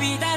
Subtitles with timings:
[0.00, 0.35] び出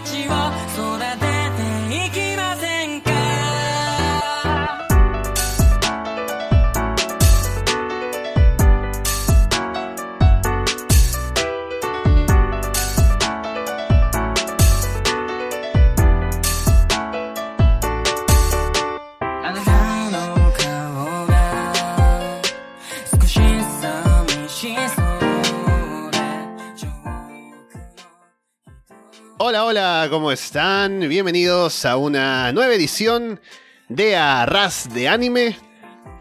[30.08, 31.02] ¿cómo están?
[31.10, 33.42] Bienvenidos a una nueva edición
[33.90, 35.58] de Arras de Anime.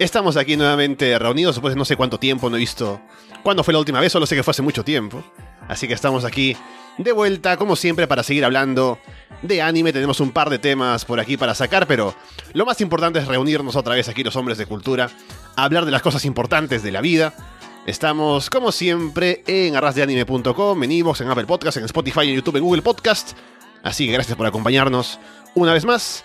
[0.00, 3.00] Estamos aquí nuevamente reunidos después de no sé cuánto tiempo, no he visto
[3.44, 5.22] cuándo fue la última vez, solo sé que fue hace mucho tiempo.
[5.68, 6.56] Así que estamos aquí
[6.96, 8.98] de vuelta, como siempre, para seguir hablando
[9.42, 9.92] de anime.
[9.92, 12.16] Tenemos un par de temas por aquí para sacar, pero
[12.54, 15.08] lo más importante es reunirnos otra vez aquí los hombres de cultura,
[15.54, 17.32] hablar de las cosas importantes de la vida.
[17.86, 22.64] Estamos, como siempre, en arrasdeanime.com, en Evox, en Apple Podcast, en Spotify, en YouTube, en
[22.64, 23.36] Google Podcast.
[23.82, 25.18] Así que gracias por acompañarnos
[25.54, 26.24] una vez más.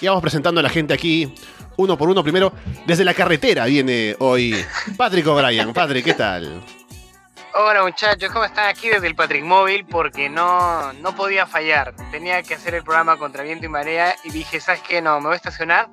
[0.00, 1.32] Y vamos presentando a la gente aquí,
[1.76, 2.22] uno por uno.
[2.22, 2.52] Primero,
[2.86, 4.64] desde la carretera viene hoy
[4.96, 5.72] Patrick O'Brien.
[5.74, 6.62] Patrick, ¿qué tal?
[7.54, 8.68] Hola muchachos, ¿cómo están?
[8.68, 11.94] Aquí desde el Patrick Móvil porque no, no podía fallar.
[12.10, 15.02] Tenía que hacer el programa contra viento y marea y dije, ¿sabes qué?
[15.02, 15.88] No, me voy a estacionar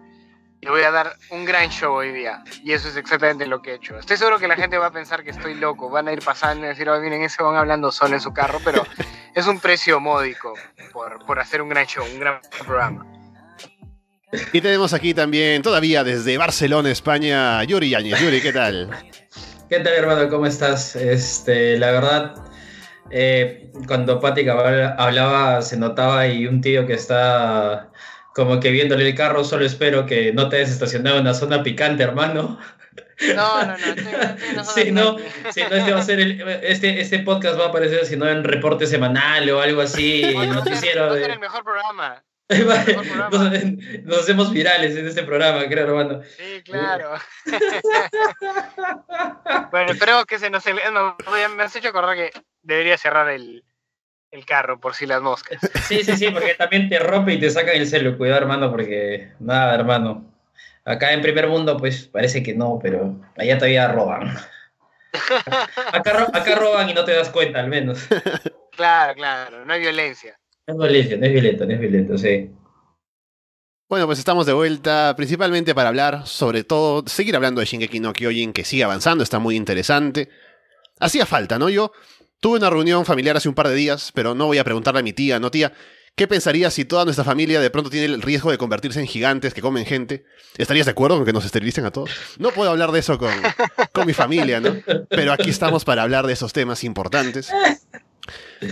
[0.62, 2.44] y voy a dar un gran show hoy día.
[2.64, 3.98] Y eso es exactamente lo que he hecho.
[3.98, 5.90] Estoy seguro que la gente va a pensar que estoy loco.
[5.90, 8.60] Van a ir pasando y decir, oh, miren, ese van hablando solo en su carro,
[8.64, 8.86] pero
[9.36, 10.54] es un precio módico
[10.92, 13.06] por, por hacer un gran show, un gran programa.
[14.54, 18.20] Y tenemos aquí también, todavía desde Barcelona, España, Yuri Yáñez.
[18.20, 18.90] Yuri, ¿qué tal?
[19.70, 20.30] ¿Qué tal, hermano?
[20.30, 20.96] ¿Cómo estás?
[20.96, 22.36] Este, la verdad,
[23.10, 27.89] eh, cuando Pati hablaba, se notaba y un tío que está
[28.40, 31.62] como que viéndole el carro, solo espero que no te hayas estacionado en una zona
[31.62, 32.58] picante, hermano.
[33.36, 33.76] No, no, no.
[34.64, 35.18] Zona Si no,
[35.52, 38.30] si no este, va a ser el- este, este podcast va a aparecer, si no,
[38.30, 41.02] en reporte semanal o algo así, noticiero.
[41.08, 41.34] va a ser De...
[41.34, 42.24] el mejor programa.
[42.50, 43.30] mejor programa.
[43.30, 46.22] nos, nos hacemos virales en este programa, creo, hermano.
[46.38, 47.16] Sí, claro.
[49.70, 50.64] bueno, espero que se nos...
[50.94, 51.18] no,
[51.58, 52.32] me has hecho acordar que
[52.62, 53.66] debería cerrar el,
[54.32, 55.60] el carro por si las moscas.
[55.88, 58.18] Sí, sí, sí, porque también te rompe y te sacan el celu.
[58.18, 60.26] Cuidado, hermano, porque nada, hermano.
[60.86, 64.36] Acá en primer mundo, pues parece que no, pero allá todavía roban.
[65.92, 68.06] Acá, ro- acá roban y no te das cuenta, al menos.
[68.72, 70.40] Claro, claro, no hay violencia.
[70.66, 72.50] No es violencia, no es violento, no es violento, sí.
[73.90, 78.14] Bueno, pues estamos de vuelta, principalmente para hablar, sobre todo, seguir hablando de Shingeki no
[78.14, 80.30] Kyojin, que sigue avanzando, está muy interesante.
[81.02, 81.68] Hacía falta, ¿no?
[81.68, 81.92] Yo
[82.40, 85.04] tuve una reunión familiar hace un par de días, pero no voy a preguntarle a
[85.04, 85.74] mi tía, ¿no, tía?
[86.16, 89.54] ¿Qué pensaría si toda nuestra familia de pronto tiene el riesgo de convertirse en gigantes
[89.54, 90.26] que comen gente?
[90.58, 92.10] ¿Estarías de acuerdo con que nos esterilicen a todos?
[92.40, 93.32] No puedo hablar de eso con,
[93.94, 94.76] con mi familia, ¿no?
[95.10, 97.50] Pero aquí estamos para hablar de esos temas importantes.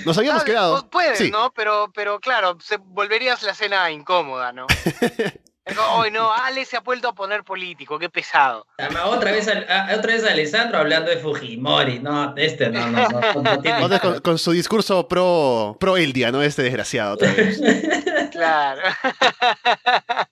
[0.06, 0.78] Nos habíamos Ah, quedado...
[0.84, 1.32] pu- Puedes, Sí.
[1.32, 1.54] ¿no?
[1.56, 4.68] Pero, pero claro, se, volverías la cena incómoda, ¿no?
[5.96, 8.66] Hoy no, Ale se ha vuelto a poner político, qué pesado.
[9.06, 12.00] Otra vez, a- otra vez Alessandro hablando de Fujimori.
[12.00, 13.42] No, este no, no, no.
[13.42, 16.42] no, tiene- con, con su discurso pro, pro Eldia, ¿no?
[16.42, 17.14] Este desgraciado.
[17.16, 17.60] otra vez.
[18.32, 18.82] Claro.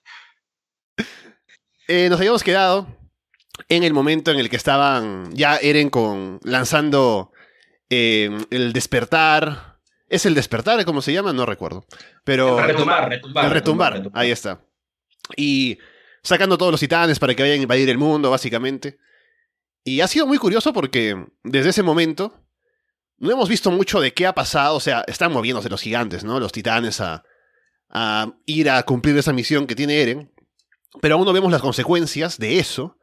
[1.88, 2.86] Eh, nos habíamos quedado
[3.68, 7.30] en el momento en el que estaban ya Eren con lanzando
[7.90, 9.76] eh, el despertar.
[10.08, 10.84] ¿Es el despertar?
[10.84, 11.32] ¿Cómo se llama?
[11.32, 11.84] No recuerdo.
[12.24, 13.44] Pero retumbar, retumbar.
[13.44, 14.60] el retumbar, ahí está.
[15.36, 15.78] Y
[16.22, 18.98] sacando todos los titanes para que vayan a invadir el mundo, básicamente.
[19.84, 22.42] Y ha sido muy curioso porque desde ese momento
[23.18, 24.76] no hemos visto mucho de qué ha pasado.
[24.76, 26.40] O sea, están moviéndose los gigantes, ¿no?
[26.40, 27.24] Los titanes a,
[28.46, 30.32] ir a cumplir esa misión que tiene Eren.
[31.00, 32.98] Pero aún no vemos las consecuencias de eso.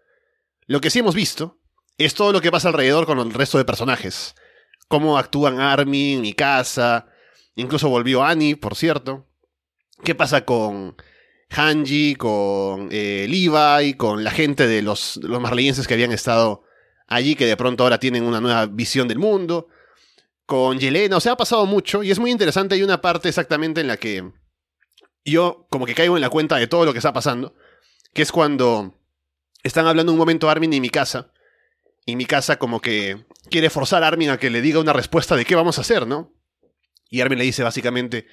[0.65, 1.59] Lo que sí hemos visto
[1.97, 4.35] es todo lo que pasa alrededor con el resto de personajes.
[4.87, 7.07] Cómo actúan Armin, Mikasa,
[7.55, 9.27] incluso volvió Annie, por cierto.
[10.03, 10.97] ¿Qué pasa con
[11.55, 16.63] Hanji, con eh, Levi, con la gente de los, los que habían estado
[17.07, 19.67] allí, que de pronto ahora tienen una nueva visión del mundo?
[20.45, 22.75] Con Yelena, o sea, ha pasado mucho y es muy interesante.
[22.75, 24.31] Hay una parte exactamente en la que
[25.23, 27.55] yo como que caigo en la cuenta de todo lo que está pasando,
[28.13, 28.99] que es cuando
[29.63, 31.31] están hablando un momento Armin y Mikasa,
[32.05, 35.45] y Mikasa como que quiere forzar a Armin a que le diga una respuesta de
[35.45, 36.33] qué vamos a hacer, ¿no?
[37.09, 38.27] Y Armin le dice básicamente,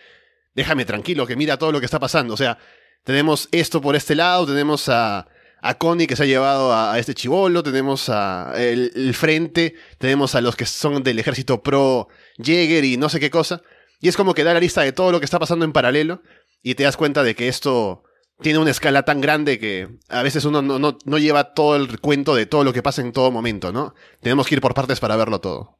[0.54, 2.58] déjame tranquilo, que mira todo lo que está pasando, o sea,
[3.04, 5.26] tenemos esto por este lado, tenemos a,
[5.62, 10.34] a Connie que se ha llevado a, este chivolo, tenemos a el, el frente, tenemos
[10.34, 12.08] a los que son del ejército pro
[12.38, 13.62] Jäger y no sé qué cosa,
[14.00, 16.22] y es como que da la lista de todo lo que está pasando en paralelo,
[16.62, 18.04] y te das cuenta de que esto
[18.40, 22.00] tiene una escala tan grande que a veces uno no, no, no lleva todo el
[22.00, 23.94] cuento de todo lo que pasa en todo momento, ¿no?
[24.20, 25.78] Tenemos que ir por partes para verlo todo.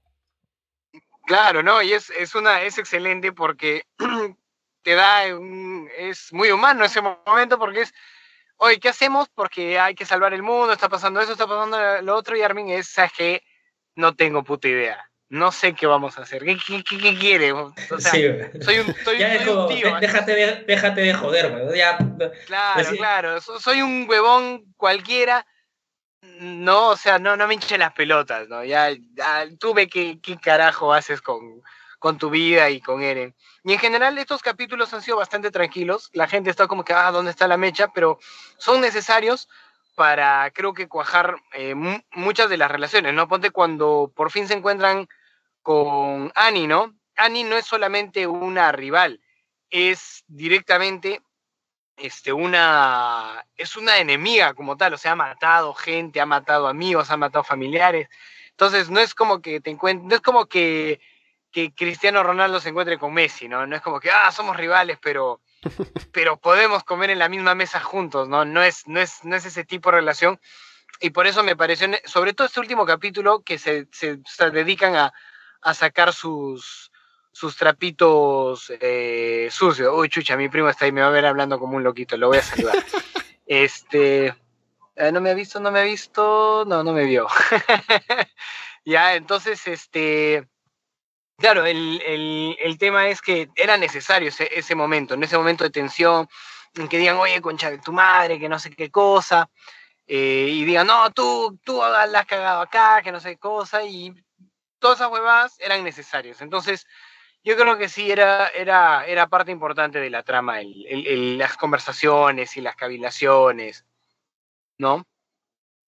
[1.27, 3.83] Claro, no, y es, es una, es excelente porque
[4.83, 7.93] te da un, es muy humano ese momento porque es,
[8.57, 9.29] oye, ¿qué hacemos?
[9.35, 12.71] Porque hay que salvar el mundo, está pasando eso, está pasando lo otro, y Armin
[12.71, 13.43] es, ¿sabes qué?
[13.97, 15.05] No tengo puta idea.
[15.29, 16.45] No sé qué vamos a hacer.
[16.45, 17.53] ¿Qué, qué, qué, qué quiere?
[17.53, 18.25] O sea, Sí,
[18.63, 19.95] soy un, soy, ya soy es un como, tío.
[19.95, 21.75] "Dé- déjate de, déjate de joder.
[21.77, 21.99] Ya,
[22.47, 23.41] Claro, Así- claro.
[23.41, 25.47] so- Soy un huevón cualquiera.
[26.23, 28.65] No, o sea, no, no me hinche las pelotas, ¿no?
[28.65, 31.63] Ya, ya tú ve qué, qué carajo haces con,
[31.99, 33.35] con tu vida y con Eren.
[33.65, 36.11] Y en general estos capítulos han sido bastante tranquilos.
[36.13, 37.89] La gente está como que, ah, ¿dónde está la mecha?
[37.89, 38.19] Pero
[38.59, 39.49] son necesarios
[39.95, 43.29] para, creo que, cuajar eh, mu- muchas de las relaciones, ¿no?
[43.29, 45.09] Ponte cuando por fin se encuentran
[45.63, 46.95] con Annie, ¿no?
[47.17, 49.21] Annie no es solamente una rival,
[49.69, 51.21] es directamente
[51.99, 57.11] este, una, es una enemiga como tal, o sea, ha matado gente, ha matado amigos,
[57.11, 58.09] ha matado familiares.
[58.53, 60.99] Entonces, no es como que te encuentres, no es como que,
[61.51, 63.67] que Cristiano Ronaldo se encuentre con Messi, ¿no?
[63.67, 65.41] No es como que, ah, somos rivales, pero,
[66.13, 68.45] pero podemos comer en la misma mesa juntos, ¿no?
[68.45, 70.41] No es, no es, no es ese tipo de relación.
[71.01, 74.95] Y por eso me pareció, sobre todo este último capítulo, que se, se- se dedican
[74.97, 75.13] a,
[75.63, 76.93] a sacar sus,
[77.33, 79.93] sus trapitos eh, sucios.
[79.97, 82.29] Uy, chucha, mi primo está ahí, me va a ver hablando como un loquito, lo
[82.29, 82.77] voy a saludar.
[83.47, 84.35] este,
[84.97, 87.27] eh, no me ha visto, no me ha visto, no, no me vio.
[88.85, 90.47] ya, entonces, este,
[91.41, 95.65] claro, el, el- el tema es que era necesario ese, ese momento, en ese momento
[95.65, 96.29] de tensión,
[96.75, 99.51] en que digan, oye, concha de tu madre, que no sé qué cosa,
[100.07, 103.83] eh, y digan, no, tú, tú la has cagado acá, que no sé qué cosa,
[103.85, 104.13] y
[104.79, 106.41] todas esas huevadas eran necesarias.
[106.43, 106.87] Entonces,
[107.45, 112.61] yo creo que sí, era, era, era parte importante de la trama, las conversaciones y
[112.61, 113.87] las cavilaciones,
[114.79, 115.05] ¿no?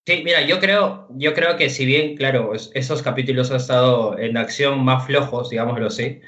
[0.05, 4.19] Sí, mira, yo creo, yo creo que si bien, claro, es- esos capítulos han estado
[4.19, 6.21] en acción más flojos, digámoslo así,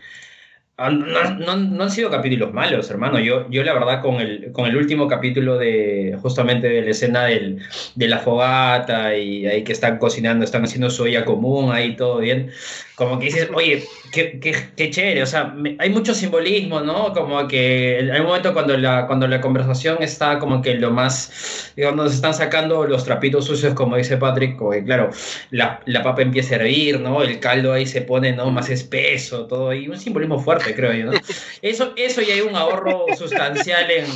[0.78, 3.20] no, no han sido capítulos malos, hermano.
[3.20, 7.24] Yo, yo la verdad, con el, con el último capítulo de justamente de la escena
[7.26, 7.60] del,
[7.94, 12.18] de la fogata y ahí que están cocinando, están haciendo su olla común, ahí todo
[12.18, 12.50] bien,
[12.96, 17.12] como que dices, oye, qué, qué, qué chévere, o sea, me- hay mucho simbolismo, ¿no?
[17.12, 21.72] Como que hay un momento cuando la, cuando la conversación está como que lo más,
[21.76, 25.10] digamos, nos están sacando los trapitos sucios, como dice Patrick, como que, claro,
[25.50, 27.22] la, la papa empieza a hervir, ¿no?
[27.22, 28.50] El caldo ahí se pone, ¿no?
[28.52, 31.12] Más espeso, todo, y un simbolismo fuerte, creo yo, ¿no?
[31.62, 34.06] Eso, eso ya hay un ahorro sustancial en,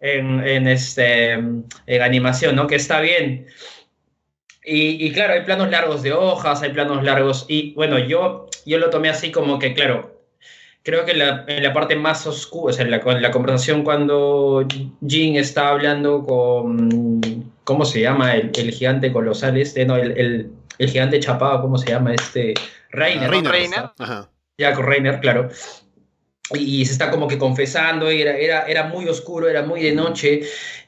[0.00, 2.66] en, en este, en animación, ¿no?
[2.66, 3.46] Que está bien.
[4.70, 8.76] Y, y claro, hay planos largos de hojas, hay planos largos, y bueno, yo, yo
[8.76, 10.20] lo tomé así como que, claro,
[10.82, 13.82] creo que la, en la parte más oscura, o sea, en la, en la conversación
[13.82, 14.66] cuando
[15.06, 18.34] Jin está hablando con, ¿cómo se llama?
[18.34, 22.12] El, el gigante colosal este, no, el, el, el gigante chapado, ¿cómo se llama?
[22.12, 22.52] Este,
[22.90, 23.30] Reiner.
[23.30, 23.52] Reiner.
[23.52, 23.90] Reiner.
[23.98, 24.28] Ajá.
[24.58, 25.48] Ya con Reiner, claro.
[26.54, 29.92] Y, se está como que confesando, y era, era, era muy oscuro, era muy de
[29.92, 30.40] noche,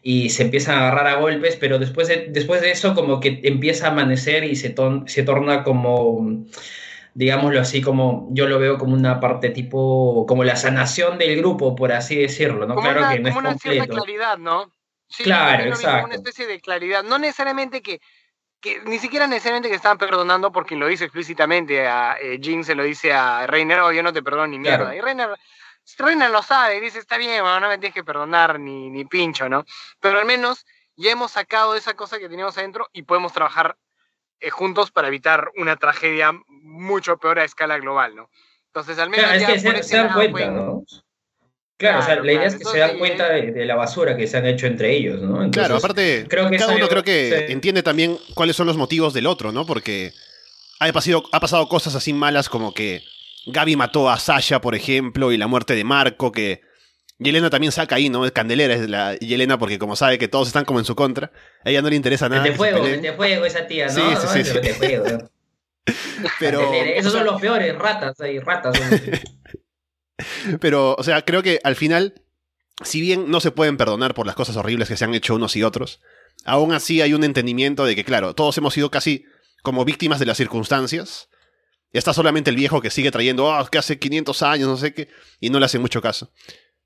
[0.03, 3.41] y se empiezan a agarrar a golpes, pero después de, después de eso como que
[3.45, 6.45] empieza a amanecer y se, ton- se torna como,
[7.15, 11.75] digámoslo así, como yo lo veo como una parte tipo, como la sanación del grupo,
[11.77, 12.75] por así decirlo, ¿no?
[12.75, 14.05] como claro una, que no es como una cierta completo.
[14.05, 14.73] claridad, ¿no?
[15.09, 16.06] Sí, Claro, exacto.
[16.06, 17.03] Una especie de claridad.
[17.03, 18.01] No necesariamente que,
[18.61, 22.75] que ni siquiera necesariamente que estaban perdonando porque lo dice explícitamente a eh, Jin se
[22.75, 24.79] lo dice a Reiner, oh, yo no te perdono ni mierda.
[24.91, 24.97] Claro.
[24.97, 25.31] Y Reiner,
[25.99, 29.05] Reiner lo sabe, y dice, está bien, bueno, no me tienes que perdonar ni, ni
[29.06, 29.65] pincho, ¿no?
[30.01, 33.77] Pero al menos ya hemos sacado esa cosa que teníamos adentro y podemos trabajar
[34.41, 38.31] eh, juntos para evitar una tragedia mucho peor a escala global, ¿no?
[38.67, 40.55] Entonces, al menos Claro, es ya que por se, ese se dan lado cuenta, pueden-
[40.56, 40.84] ¿no?
[41.81, 42.56] Claro, o sea, Claro, la idea claro.
[42.58, 45.20] es que se dan cuenta de, de la basura que se han hecho entre ellos,
[45.22, 45.43] ¿no?
[45.43, 47.53] Entonces, Claro, aparte, creo que cada uno yo- creo que sí.
[47.55, 49.65] entiende también cuáles son los motivos del otro, ¿no?
[49.65, 50.13] Porque
[50.79, 53.03] ha pasado, ha pasado cosas así malas como que
[53.46, 56.60] Gaby mató a Sasha, por ejemplo, y la muerte de Marco, que
[57.19, 58.27] Yelena también saca ahí, ¿no?
[58.27, 61.32] Es candelera es la Yelena porque como sabe que todos están como en su contra,
[61.65, 62.44] a ella no le interesa nada.
[62.44, 63.93] Se fuego, mete fuego esa tía, ¿no?
[63.93, 64.69] Sí, sí, sí, sí.
[64.75, 65.31] Fuego, ¿no?
[66.39, 68.79] Pero, Esos son los peores, ratas ahí, ratas.
[70.60, 72.22] Pero, o sea, creo que al final,
[72.82, 75.56] si bien no se pueden perdonar por las cosas horribles que se han hecho unos
[75.56, 76.00] y otros,
[76.44, 79.24] aún así hay un entendimiento de que, claro, todos hemos sido casi
[79.62, 81.29] como víctimas de las circunstancias.
[81.93, 84.94] Y está solamente el viejo que sigue trayendo, oh, que hace 500 años, no sé
[84.94, 85.08] qué,
[85.41, 86.32] y no le hace mucho caso.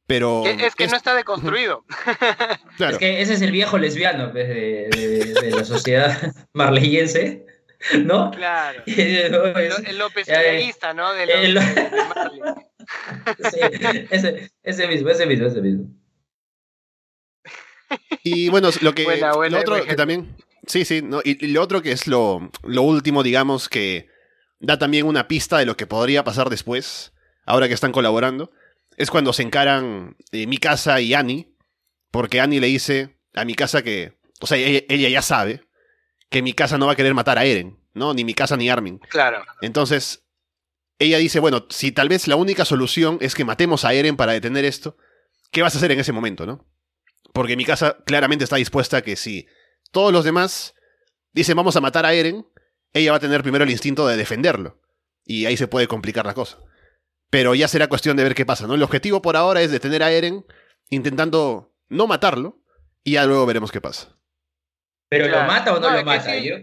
[0.06, 0.42] Pero.
[0.44, 1.84] Que- es que no está deconstruido.
[2.78, 7.44] claro, Es que ese es el viejo lesbiano pues, de, de- de la sociedad marleyense,
[7.98, 8.30] ¿no?
[8.30, 8.82] Claro.
[8.86, 11.12] Y es- El, el López realista, ¿no?
[11.12, 11.58] De los- el-.
[13.50, 13.60] Sí,
[14.10, 15.86] ese, ese mismo, ese mismo, ese mismo.
[18.22, 19.04] Y bueno, lo que.
[19.04, 20.36] Buena, buena, lo otro que también.
[20.66, 24.08] Sí, sí, no, y, y lo otro que es lo, lo último, digamos, que
[24.60, 27.12] da también una pista de lo que podría pasar después,
[27.44, 28.50] ahora que están colaborando.
[28.96, 31.54] Es cuando se encaran eh, Mikasa y Annie,
[32.10, 35.62] porque Annie le dice a Mikasa que, o sea, ella, ella ya sabe
[36.30, 38.14] que Mikasa no va a querer matar a Eren, ¿no?
[38.14, 38.98] Ni Mikasa ni Armin.
[38.98, 39.44] Claro.
[39.60, 40.23] Entonces,
[40.98, 44.32] ella dice, bueno, si tal vez la única solución es que matemos a Eren para
[44.32, 44.96] detener esto,
[45.50, 46.66] ¿qué vas a hacer en ese momento, no?
[47.32, 49.46] Porque mi casa claramente está dispuesta a que si
[49.90, 50.74] todos los demás
[51.32, 52.46] dicen vamos a matar a Eren,
[52.92, 54.80] ella va a tener primero el instinto de defenderlo.
[55.24, 56.58] Y ahí se puede complicar la cosa.
[57.30, 58.74] Pero ya será cuestión de ver qué pasa, ¿no?
[58.74, 60.44] El objetivo por ahora es detener a Eren,
[60.90, 62.60] intentando no matarlo,
[63.02, 64.14] y ya luego veremos qué pasa.
[65.08, 65.42] ¿Pero Claro.
[65.42, 66.32] lo mata o no, No, lo mata?
[66.34, 66.48] sí.
[66.48, 66.56] Yo,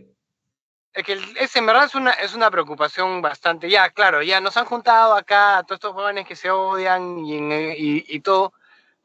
[0.94, 3.70] Es que es en verdad es una, es una preocupación bastante.
[3.70, 7.38] Ya, claro, ya nos han juntado acá a todos estos jóvenes que se odian y,
[7.38, 8.54] en- y, y todo,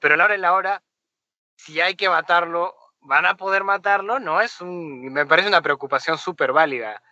[0.00, 0.82] pero a la hora de la hora,
[1.54, 4.18] si hay que matarlo, ¿van a poder matarlo?
[4.18, 5.12] No, es un.
[5.12, 7.02] Me parece una preocupación súper válida.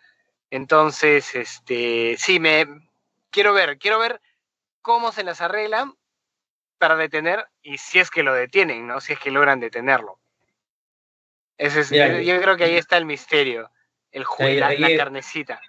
[0.51, 2.17] Entonces, este.
[2.19, 2.67] Sí, me.
[3.31, 4.21] Quiero ver, quiero ver
[4.83, 5.95] cómo se las arreglan
[6.79, 9.01] para detener y si es que lo detienen, ¿no?
[9.01, 10.19] Si es que logran detenerlo.
[11.57, 13.71] Ese es, yo creo que ahí está el misterio,
[14.15, 15.61] el ju- Ahí- la, la carnecita.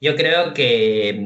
[0.00, 1.24] yo creo que.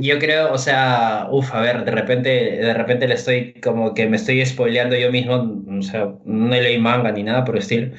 [0.00, 4.06] Yo creo, o sea, uff, a ver, de repente, de repente le estoy como que
[4.06, 7.96] me estoy spoileando yo mismo, o sea, no leí manga ni nada por el estilo,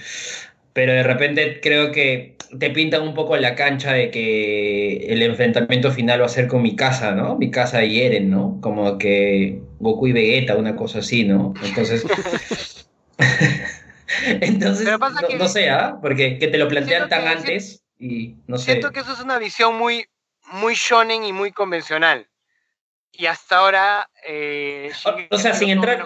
[0.74, 5.90] pero de repente creo que te pintan un poco la cancha de que el enfrentamiento
[5.90, 7.38] final va a ser con mi casa, ¿no?
[7.38, 8.60] Mi casa y Eren, ¿no?
[8.62, 11.54] Como que Goku y Vegeta, una cosa así, ¿no?
[11.64, 12.06] Entonces,
[14.42, 15.98] entonces, no, que- no sé, ¿ah?
[16.02, 18.72] Porque que te lo plantean tan que- antes y no sé.
[18.74, 20.08] Siento que eso es una visión muy,
[20.52, 22.28] muy shonen y muy convencional.
[23.12, 24.10] Y hasta ahora.
[24.28, 24.92] Eh,
[25.30, 26.00] o sea, sin entrar-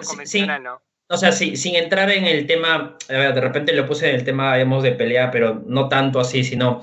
[0.62, 0.80] ¿no?
[1.12, 4.14] O sea, sí, sin entrar en el tema, a ver, de repente lo puse en
[4.14, 6.80] el tema, digamos, de pelea, pero no tanto así, sino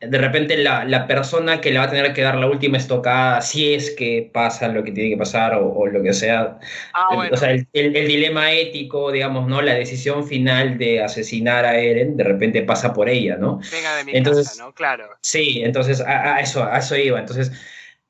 [0.00, 3.40] de repente la, la persona que le va a tener que dar la última estocada,
[3.40, 6.58] si es que pasa lo que tiene que pasar o, o lo que sea,
[6.92, 7.34] Ah, bueno.
[7.34, 9.60] o sea, el, el- el dilema ético, digamos, ¿no?
[9.62, 13.60] La decisión final de asesinar a Eren, de repente pasa por ella, ¿no?
[13.72, 14.72] venga de mi entonces- casa, ¿no?
[14.72, 15.08] Claro.
[15.22, 17.18] Sí, entonces a, a eso, a eso iba.
[17.18, 17.50] Entonces,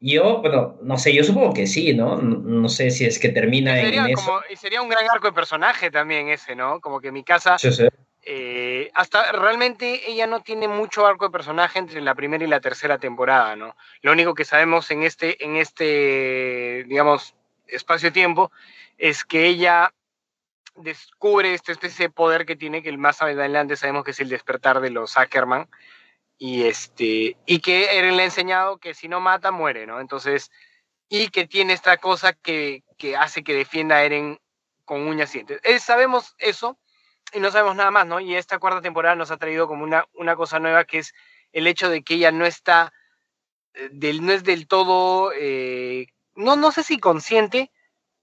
[0.01, 2.17] yo, bueno, no sé, yo supongo que sí, ¿no?
[2.23, 5.27] No, no sé si es que termina en Sería, como, y sería un gran arco
[5.27, 6.81] de personaje también ese, ¿no?
[6.81, 7.57] Como que mi casa.
[8.31, 12.61] Eh, hasta realmente ella no tiene mucho arco de personaje entre la primera y la
[12.61, 13.75] tercera temporada, ¿no?
[14.03, 17.35] Lo único que sabemos en este, en este, digamos,
[17.67, 18.53] espacio-tiempo
[18.99, 19.95] es que ella
[20.77, 24.29] descubre esta especie de poder que tiene, que el más adelante sabemos que es el
[24.29, 25.67] despertar de los Ackerman,
[26.37, 30.01] y este, y que Eren le ha enseñado que si no mata, muere, ¿no?
[30.01, 30.51] Entonces,
[31.09, 34.39] y que tiene esta cosa que, que hace que defienda a Eren
[34.85, 35.61] con uñas y dientes.
[35.63, 36.79] Eh, sabemos eso,
[37.33, 38.21] y no sabemos nada más, ¿no?
[38.21, 41.15] Y esta cuarta temporada nos ha traído como una, una cosa nueva que es
[41.53, 42.93] el hecho de que ella no está,
[43.75, 47.71] eh, del, no es del todo, eh, no, no sé si consciente,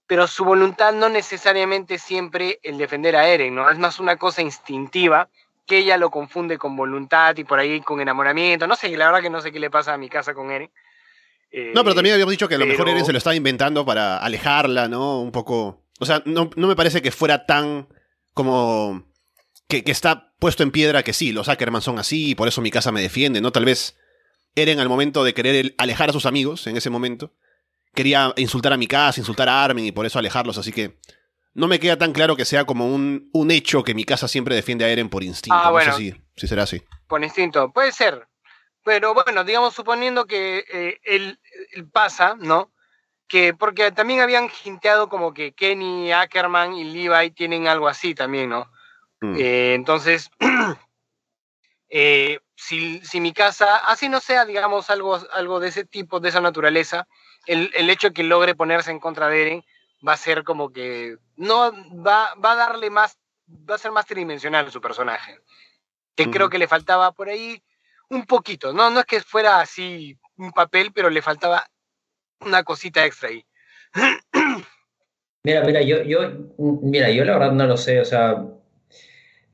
[0.06, 3.68] pero su voluntad no necesariamente siempre el defender a Eren, ¿no?
[3.68, 5.28] Es más una cosa instintiva
[5.66, 8.68] que ella lo confunde con voluntad y por ahí con enamoramiento.
[8.68, 10.70] No sé, la verdad que no sé qué le pasa a mi casa con Eren.
[11.50, 13.84] Eh, No, pero también habíamos dicho que a lo mejor Eren se lo estaba inventando
[13.84, 15.20] para alejarla, ¿no?
[15.20, 15.82] Un poco.
[15.98, 17.88] O sea, no, no me parece que fuera tan
[18.36, 19.10] como.
[19.68, 22.60] Que, que está puesto en piedra que sí, los Ackerman son así y por eso
[22.60, 23.50] mi casa me defiende, ¿no?
[23.50, 23.96] Tal vez
[24.54, 27.34] Eren al momento de querer alejar a sus amigos en ese momento,
[27.92, 31.00] quería insultar a mi casa, insultar a Armin y por eso alejarlos, así que
[31.52, 34.54] no me queda tan claro que sea como un, un hecho que mi casa siempre
[34.54, 35.58] defiende a Eren por instinto.
[35.58, 35.92] Ah, no bueno.
[35.92, 36.80] sé si, si será así.
[37.08, 38.28] por instinto, puede ser.
[38.84, 41.40] Pero bueno, digamos, suponiendo que eh, él,
[41.72, 42.70] él pasa, ¿no?
[43.28, 48.50] Que porque también habían hinteado como que Kenny, Ackerman y Levi tienen algo así también,
[48.50, 48.70] ¿no?
[49.20, 49.36] Mm.
[49.36, 50.30] Eh, entonces,
[51.88, 56.28] eh, si, si mi casa, así no sea, digamos, algo, algo de ese tipo, de
[56.28, 57.06] esa naturaleza,
[57.46, 59.64] el, el hecho de que logre ponerse en contra de Eren
[60.06, 61.72] va a ser como que no
[62.04, 63.18] va, va a darle más,
[63.48, 65.38] va a ser más tridimensional su personaje.
[66.14, 66.32] Que Ujú.
[66.32, 67.62] creo que le faltaba por ahí
[68.08, 71.68] un poquito, no, no es que fuera así un papel, pero le faltaba
[72.40, 73.44] una cosita extra ahí.
[75.44, 76.18] Mira, mira, yo, yo,
[76.58, 78.44] mira, yo la verdad no lo sé, o sea,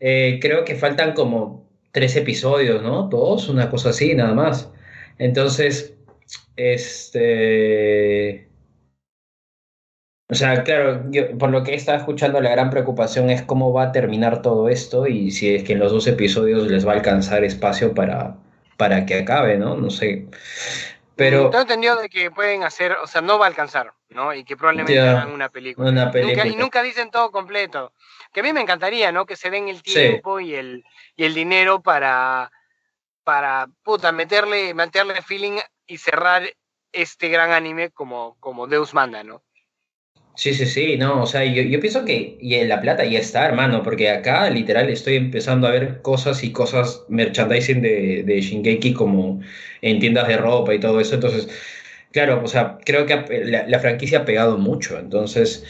[0.01, 3.09] eh, creo que faltan como tres episodios, ¿no?
[3.09, 4.71] Dos, una cosa así, nada más.
[5.19, 5.95] Entonces,
[6.57, 8.49] este,
[10.33, 13.85] o sea, claro, yo, por lo que estaba escuchando, la gran preocupación es cómo va
[13.85, 16.95] a terminar todo esto y si es que en los dos episodios les va a
[16.95, 18.39] alcanzar espacio para,
[18.79, 19.77] para que acabe, ¿no?
[19.77, 20.27] No sé.
[21.17, 24.33] Pero Tengo entendido de que pueden hacer, o sea, no va a alcanzar, ¿no?
[24.35, 25.11] Y que probablemente Ya.
[25.13, 25.91] hagan una película.
[25.91, 26.47] una Nunca, película.
[26.47, 27.93] y nunca dicen todo completo.
[28.33, 29.27] Que a mí me encantaría, ¿no?
[29.27, 30.85] Que se den el tiempo y, el,
[31.17, 32.51] y el dinero para,
[33.25, 36.43] para, puta, meterle, meterle feeling y cerrar
[36.93, 39.43] este gran anime como, como Deus manda, ¿no?
[40.35, 43.19] Sí, sí, sí, no, o sea, yo, yo pienso que y en la plata ya
[43.19, 48.41] está, hermano, porque acá literal estoy empezando a ver cosas y cosas, merchandising de, de
[48.41, 49.41] Shingeki como
[49.83, 51.49] en tiendas de ropa y todo eso, entonces,
[52.13, 55.65] claro, o sea, creo que la, franquicia ha pegado mucho, entonces,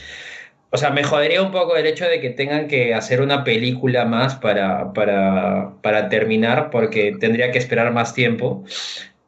[0.70, 4.04] o sea, me jodería un poco el hecho de que tengan que hacer una película
[4.04, 8.64] más para, para, para terminar, porque tendría que esperar más tiempo.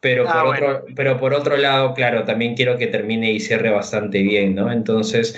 [0.04, 0.66] Pero, Ah, por bueno.
[0.68, 4.70] otro, pero por otro lado, claro, también quiero que termine y cierre bastante bien, ¿no?
[4.70, 5.34] Entonces,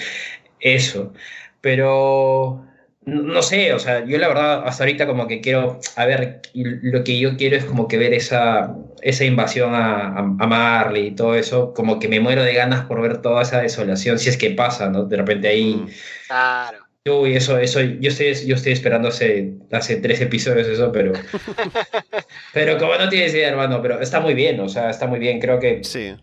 [0.59, 1.13] eso.
[1.61, 2.65] Pero,
[3.05, 7.05] no sé, o sea, yo la verdad hasta ahorita como que quiero, a ver, lo
[7.05, 11.15] que yo quiero es como que ver esa, esa invasión a, a, a Marley y
[11.15, 14.37] todo eso, como que me muero de ganas por ver toda esa desolación, si es
[14.37, 15.05] que pasa, ¿no?
[15.05, 15.87] De repente ahí...
[16.27, 16.86] Claro.
[17.09, 21.13] Uy, eso, eso, yo estoy, yo estoy esperando hace, hace tres episodios eso, pero,
[22.53, 25.41] pero como no tienes idea, hermano, pero está muy bien, o sea, está muy bien,
[25.41, 26.15] creo que, Sí.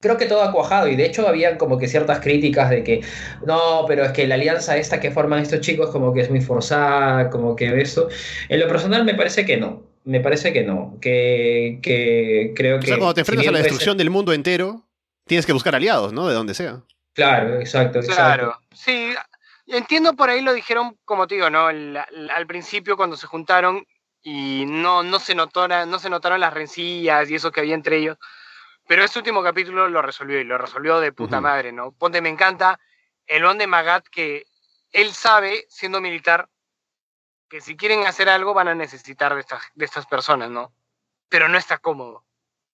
[0.00, 3.00] creo que todo ha cuajado y de hecho habían como que ciertas críticas de que,
[3.46, 6.40] no, pero es que la alianza esta que forman estos chicos como que es muy
[6.40, 8.08] forzada, como que eso,
[8.48, 12.80] en lo personal me parece que no, me parece que no, que, que creo O
[12.80, 12.86] que...
[12.88, 14.84] sea, cuando te si enfrentas a la ser- destrucción del mundo entero,
[15.26, 16.28] tienes que buscar aliados, ¿no?
[16.28, 16.82] De donde sea.
[17.12, 18.14] Claro, exacto, exacto.
[18.22, 19.10] Claro, sí,
[19.68, 21.70] entiendo por ahí lo dijeron, como te digo, ¿no?
[21.70, 23.86] El- al, al principio cuando se juntaron
[24.22, 27.98] y no, no, se notara- no se notaron las rencillas y eso que había entre
[27.98, 28.18] ellos,
[28.86, 31.92] pero este último capítulo lo resolvió y lo resolvió de puta madre, ¿no?
[31.92, 32.80] Ponte, me encanta
[33.26, 34.44] el on de Magat que
[34.92, 36.48] él sabe, siendo militar,
[37.48, 40.72] que si quieren hacer algo van a necesitar de estas, de estas personas, ¿no?
[41.28, 42.24] Pero no está cómodo.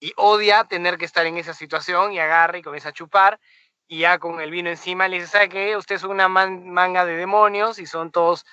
[0.00, 3.40] Y odia tener que estar en esa situación y agarra y comienza a chupar
[3.86, 5.76] y ya con el vino encima le dice, ¿sabe qué?
[5.76, 8.44] Ustedes son una man- manga de demonios y son todos...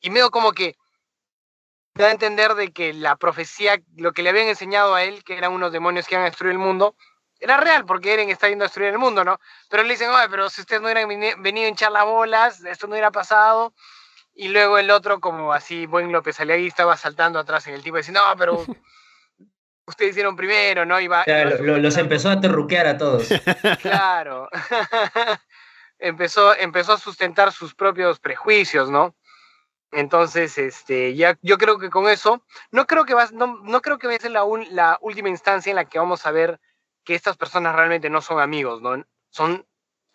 [0.00, 0.76] Y medio como que
[1.94, 5.38] da a entender de que la profecía, lo que le habían enseñado a él, que
[5.38, 6.96] eran unos demonios que iban a destruir el mundo,
[7.40, 9.38] era real, porque Eren está yendo a destruir el mundo, ¿no?
[9.68, 12.64] Pero le dicen, oye, pero si ustedes no hubieran veni- venido a hinchar las bolas,
[12.64, 13.72] esto no hubiera pasado.
[14.34, 17.96] Y luego el otro, como así, buen López Aliagui, estaba saltando atrás en el tipo,
[17.96, 18.66] diciendo, no, pero
[19.86, 20.98] ustedes hicieron primero, ¿no?
[21.00, 23.28] Iba, Ya, iba lo- lo- los empezó a terruquear a todos.
[23.82, 24.48] Claro.
[25.98, 29.14] empezó, empezó a sustentar sus propios prejuicios, ¿no?
[29.92, 33.98] Entonces, este, ya, yo creo que con eso, no creo que va, no, no creo
[33.98, 36.60] que va a ser la, un- la última instancia en la que vamos a ver
[37.04, 39.04] que estas personas realmente no son amigos, ¿no?
[39.30, 39.64] Son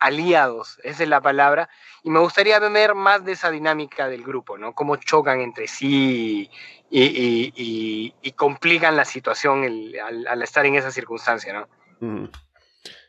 [0.00, 1.68] aliados, esa es la palabra,
[2.02, 4.74] y me gustaría ver más de esa dinámica del grupo, ¿no?
[4.74, 6.50] Cómo chocan entre sí
[6.90, 12.30] y, complican la situación al, estar en esa circunstancia, ¿no?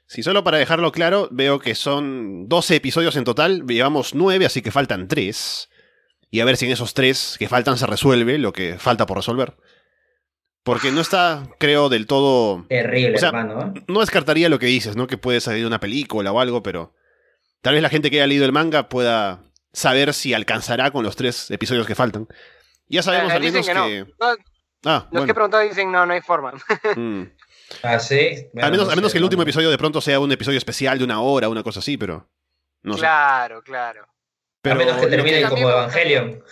[0.05, 4.61] Sí, solo para dejarlo claro, veo que son 12 episodios en total, llevamos 9, así
[4.61, 5.69] que faltan 3.
[6.31, 9.17] Y a ver si en esos 3 que faltan se resuelve lo que falta por
[9.17, 9.55] resolver.
[10.63, 12.65] Porque no está, creo, del todo...
[12.69, 13.73] Terrible, O sea, hermano.
[13.75, 13.83] ¿eh?
[13.87, 15.07] No descartaría lo que dices, ¿no?
[15.07, 16.93] Que puede salir una película o algo, pero
[17.61, 19.41] tal vez la gente que haya leído el manga pueda
[19.73, 22.27] saber si alcanzará con los tres episodios que faltan.
[22.87, 24.05] Ya sabemos Eh, al menos que que...
[24.19, 24.33] no.
[24.33, 24.35] No,
[24.83, 26.53] Ah, Los que preguntado dicen, no, no hay forma.
[26.95, 27.23] Mm.
[27.83, 28.47] Ah, sí.
[28.53, 30.31] Bueno, a menos, no a menos sé, que el último episodio de pronto sea un
[30.31, 32.27] episodio especial de una hora, una cosa así, pero...
[32.83, 32.99] No sé.
[32.99, 34.05] claro, claro.
[34.61, 36.43] Pero a menos que termine que- como Evangelion.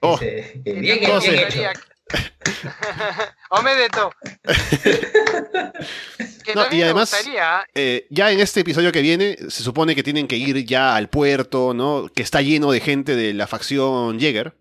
[0.00, 0.12] Oh.
[0.18, 1.42] Dice, Que bien, bien sé.
[1.42, 1.60] hecho.
[3.50, 4.12] Omedeto.
[6.44, 9.94] Que No, y además- me gustaría, Eh, ya en este episodio que viene, se supone
[9.94, 12.08] que tienen que ir ya al puerto, ¿no?
[12.14, 14.56] Que está lleno de gente de la facción Jäger.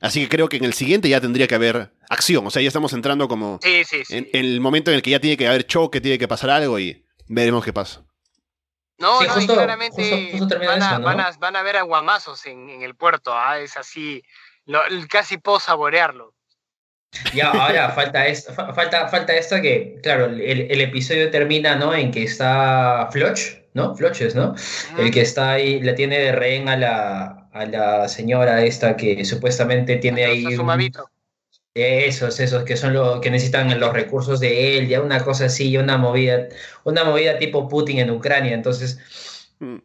[0.00, 2.46] Así que creo que en el siguiente ya tendría que haber acción.
[2.46, 4.14] O sea, ya estamos entrando como sí, sí, sí.
[4.16, 6.50] en, en el momento en el que ya tiene que haber choque, tiene que pasar
[6.50, 8.02] algo y veremos qué pasa.
[8.98, 11.04] No, Sí, no, justo- y claramente justo- justo termina van, a, eso, ¿no?
[11.06, 13.58] van, a, van a ver aguamazos en, en el puerto, ¿ah?
[13.58, 14.22] es así,
[14.66, 16.34] lo, casi puedo saborearlo.
[17.34, 18.24] Ya, ahora falta
[18.54, 21.94] fa- falta, falta esto que, claro, el, el episodio termina, ¿no?
[21.94, 23.40] En que está Floch,
[23.74, 23.94] ¿no?
[23.94, 24.54] Floches, ¿no?
[24.98, 29.24] El que está ahí, la tiene de rehén a la, a la señora esta que
[29.24, 30.56] supuestamente tiene ahí...
[30.56, 31.10] Sumabito.
[31.74, 35.70] Esos, esos que son los que necesitan los recursos de él, ya una cosa así,
[35.70, 36.48] ya una movida,
[36.84, 38.54] una movida tipo Putin en Ucrania.
[38.54, 38.98] Entonces,
[39.58, 39.76] Mm.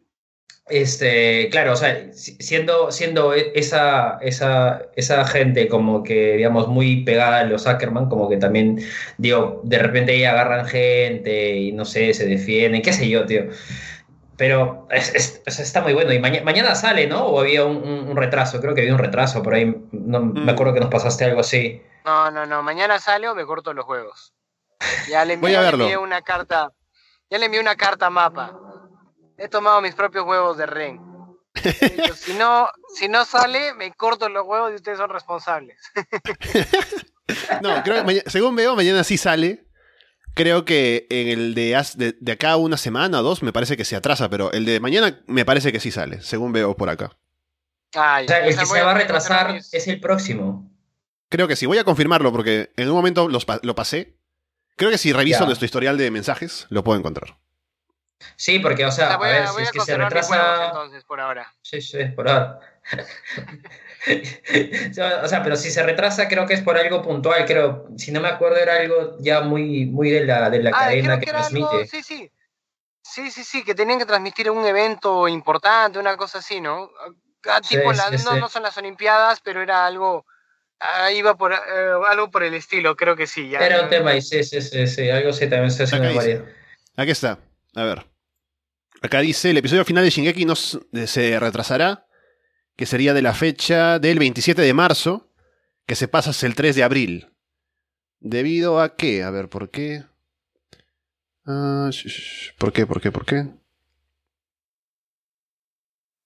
[0.68, 6.68] Este, claro, o sea, si- siendo, siendo e- esa, esa, esa gente como que, digamos,
[6.68, 8.80] muy pegada a los Ackerman, como que también,
[9.18, 13.44] digo, de repente ahí agarran gente y no sé, se defienden, qué sé yo, tío.
[14.36, 16.12] Pero es- es- sea, está muy bueno.
[16.12, 17.26] Y maña- mañana sale, ¿no?
[17.26, 19.74] O había un, un- un retraso, creo que había un retraso por ahí.
[19.92, 20.44] No, Mm.
[20.44, 21.82] Me acuerdo que nos pasaste algo así.
[22.04, 24.32] No, no, no, mañana sale o me corto los huevos.
[25.08, 25.84] Ya le envié, Voy a ya le verlo.
[25.84, 26.72] envié una carta,
[27.30, 28.58] ya le envié una carta mapa.
[29.38, 31.00] He tomado mis propios huevos de ren.
[32.16, 35.76] Si no, si no sale, me corto los huevos y ustedes son responsables.
[37.62, 39.64] No, creo que según veo, mañana sí sale.
[40.34, 43.84] Creo que en el de, de, de acá una semana o dos me parece que
[43.84, 47.16] se atrasa, pero el de mañana me parece que sí sale, según veo por acá.
[47.94, 50.70] Ay, O sea, el que se va a retrasar es el próximo.
[51.28, 54.16] Creo que sí, voy a confirmarlo porque en un momento los lo pasé.
[54.76, 55.46] Creo que si reviso Ya.
[55.46, 57.38] nuestro historial de mensajes, lo puedo encontrar.
[58.36, 59.98] Sí, porque, o sea, sea, a voy ver, a, si voy es a que se
[59.98, 60.66] mis huevos, retrasa.
[60.66, 61.52] entonces, por ahora.
[61.62, 62.58] Sí, sí, por ahora.
[65.24, 67.44] o sea, pero si se retrasa, creo que es por algo puntual.
[67.46, 70.86] Creo, si no me acuerdo, era algo ya muy, muy de la, de la Ah,
[70.86, 71.74] cadena que que transmite.
[71.76, 72.30] algo, sí, sí.
[73.04, 76.90] Sí, sí, sí, que tenían que transmitir un evento importante, una cosa así, ¿no?
[77.46, 78.40] Ah, Sí, tipo, la- sí, no, sí.
[78.40, 80.24] no son las Olimpiadas, pero era algo,
[80.78, 81.56] ah, iba por, eh,
[82.08, 83.50] algo por el estilo, creo que sí.
[83.50, 86.44] Ya, Era un tema, y sí, sí, sí, sí, algo sí también se hace memoria.
[86.96, 87.38] Aquí está.
[87.74, 88.06] A ver.
[89.02, 92.06] Acá dice, el episodio final de Shingeki no se retrasará,
[92.76, 95.28] que sería de la fecha del 27 de marzo,
[95.86, 97.28] que se pasa hasta el 3 de abril.
[98.20, 99.24] ¿Debido a qué?
[99.24, 100.04] A ver, ¿por qué?
[101.44, 101.90] Ah,
[102.58, 102.86] ¿Por qué?
[102.86, 103.10] ¿Por qué?
[103.10, 103.44] ¿Por qué?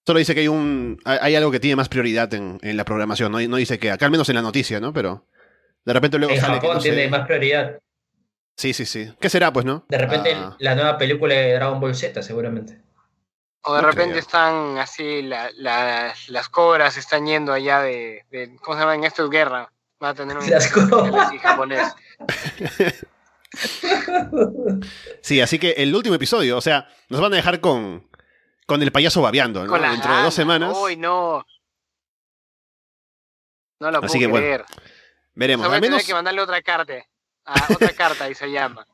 [0.06, 3.32] Solo dice que hay un hay algo que tiene más prioridad en, en la programación.
[3.32, 4.92] No, no dice que, acá al menos en la noticia, ¿no?
[4.92, 5.26] Pero
[5.84, 7.80] de repente luego En sale que Japón no sé- tiene más prioridad.
[8.56, 9.12] Sí, sí, sí.
[9.20, 9.84] ¿Qué será, pues, no?
[9.88, 10.56] De repente, Ah.
[10.58, 12.80] la nueva película de Dragon Ball Z, seguramente.
[13.62, 14.20] O de no repente creo.
[14.20, 18.94] están así, la- la- las cobras están yendo allá de, de- ¿cómo se llama?
[18.94, 19.70] En esto es guerra.
[20.02, 21.32] Va a tener un Las cobras.
[21.40, 21.94] japonés.
[25.22, 28.06] Sí, así que el último episodio, o sea, nos van a dejar con,
[28.66, 29.70] con el payaso babeando, ¿no?
[29.70, 30.76] Con Dentro de dos semanas.
[30.78, 31.44] Uy, no.
[33.80, 34.64] No lo Así puedo que bueno, creer.
[35.34, 35.66] Veremos.
[35.66, 36.94] O sea, voy Al a tener menos, que mandarle otra carta.
[37.46, 38.86] Ah, otra carta y se llama.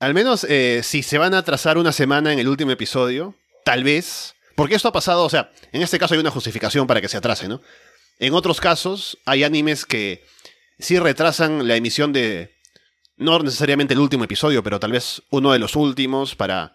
[0.00, 3.82] al menos eh, si se van a atrasar una semana en el último episodio, tal
[3.84, 4.34] vez.
[4.56, 7.16] Porque esto ha pasado, o sea, en este caso hay una justificación para que se
[7.16, 7.60] atrase, ¿no?
[8.18, 10.24] En otros casos hay animes que
[10.78, 12.54] sí retrasan la emisión de.
[13.16, 16.74] No necesariamente el último episodio, pero tal vez uno de los últimos para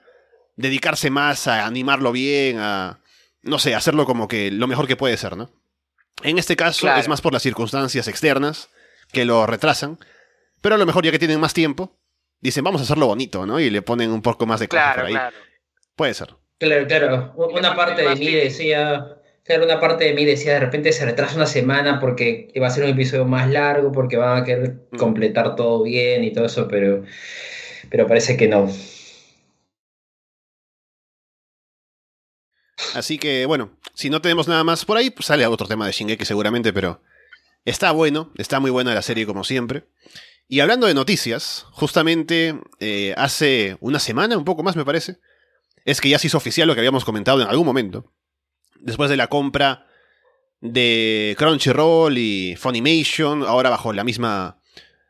[0.56, 3.00] dedicarse más a animarlo bien, a.
[3.44, 5.52] No sé, hacerlo como que lo mejor que puede ser, ¿no?
[6.24, 7.00] En este caso Claro.
[7.00, 8.70] es más por las circunstancias externas
[9.12, 10.00] que lo retrasan,
[10.62, 11.98] pero a lo mejor ya que tienen más tiempo,
[12.40, 13.60] dicen vamos a hacerlo bonito, ¿no?
[13.60, 15.14] Y le ponen un poco más de cosas por Claro, ahí.
[15.14, 15.38] claro.
[15.96, 16.36] Puede ser.
[16.60, 17.34] Claro, claro.
[17.36, 21.36] Una parte de mí decía, claro, una parte de mí decía, de repente se retrasa
[21.36, 24.98] una semana porque va a ser un episodio más largo, porque van a querer Mm.
[24.98, 27.04] completar todo bien y todo eso, pero,
[27.90, 28.70] pero parece que no.
[32.94, 35.92] Así que bueno, si no tenemos nada más por ahí, pues sale otro tema de
[35.92, 37.02] Shingeki seguramente, pero
[37.66, 39.84] está bueno, está muy buena la serie como siempre.
[40.48, 45.18] Y hablando de noticias, justamente eh, hace una semana, un poco más me parece,
[45.84, 48.14] es que ya se hizo oficial lo que habíamos comentado en algún momento.
[48.80, 49.88] Después de la compra
[50.62, 54.62] de Crunchyroll y Funimation, ahora bajo la misma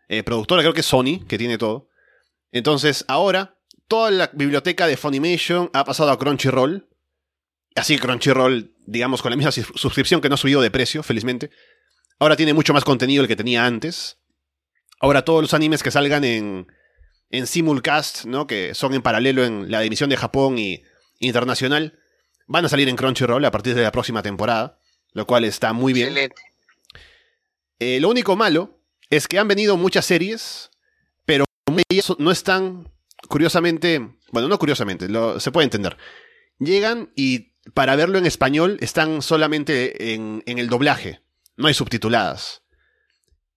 [0.07, 1.89] eh, productora, creo que es Sony, que tiene todo.
[2.51, 6.87] Entonces, ahora, toda la biblioteca de Funimation ha pasado a Crunchyroll.
[7.75, 11.51] Así Crunchyroll, digamos, con la misma sus- suscripción que no ha subido de precio, felizmente.
[12.19, 14.17] Ahora tiene mucho más contenido el que tenía antes.
[14.99, 16.67] Ahora todos los animes que salgan en,
[17.29, 18.47] en simulcast, ¿no?
[18.47, 20.83] Que son en paralelo en la división de Japón y
[21.19, 21.99] internacional,
[22.47, 24.79] van a salir en Crunchyroll a partir de la próxima temporada,
[25.13, 26.07] lo cual está muy bien.
[26.09, 26.41] Excelente.
[27.79, 28.79] Eh, lo único malo
[29.09, 30.71] es que han venido muchas series,
[31.25, 31.45] pero
[31.89, 32.91] ellas no están,
[33.27, 33.99] curiosamente,
[34.31, 35.97] bueno, no curiosamente, lo- se puede entender.
[36.59, 41.21] Llegan y para verlo en español están solamente en, en el doblaje,
[41.55, 42.63] no hay subtituladas.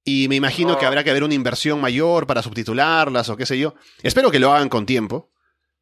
[0.05, 0.79] Y me imagino Oh.
[0.79, 3.75] que habrá que haber una inversión mayor para subtitularlas o qué sé yo.
[4.03, 5.31] Espero que lo hagan con tiempo,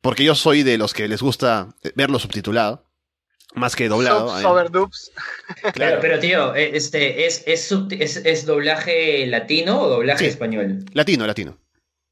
[0.00, 2.84] porque yo soy de los que les gusta verlo subtitulado,
[3.54, 4.28] más que doblado.
[4.28, 4.46] Subs eh.
[4.46, 5.12] over dubs.
[5.74, 10.30] Pero, pero tío, eh, este, ¿es, es, es, es doblaje latino o doblaje Sí.
[10.30, 10.84] español?
[10.92, 11.56] Latino, latino.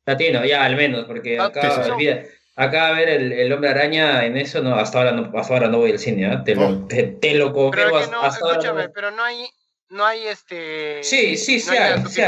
[0.07, 2.23] Latino, ya al menos, porque Ah, acá, sí, olvida-
[2.55, 5.69] acá a ver el, el hombre araña en eso, no, hasta ahora no, hasta ahora
[5.69, 6.45] no voy al cine, ¿ah?
[6.45, 6.87] te, lo, Oh.
[6.87, 9.25] te, te lo confirmo, Pero es que hasta no, hasta ahora no escúchame, pero no
[9.25, 9.47] hay,
[9.91, 11.03] no hay este.
[11.03, 12.23] Sí, sí, sí no hay sí.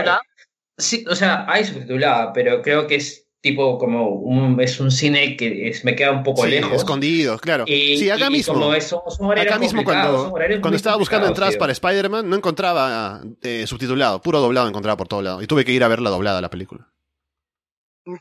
[0.80, 5.36] Sí, o sea, hay subtitulada, pero creo que es tipo como un, es un cine
[5.36, 6.72] que es- me queda un poco Sí, lejos.
[6.72, 7.64] escondidos, claro.
[7.66, 8.54] Y, sí, acá y mismo.
[8.54, 11.58] como Acá mismo cuando, cuando estaba buscando entradas tío.
[11.60, 15.42] para Spider-Man, no encontraba eh, subtitulado, puro doblado encontraba por todo lado.
[15.42, 16.88] Y tuve que ir a ver la doblada la película.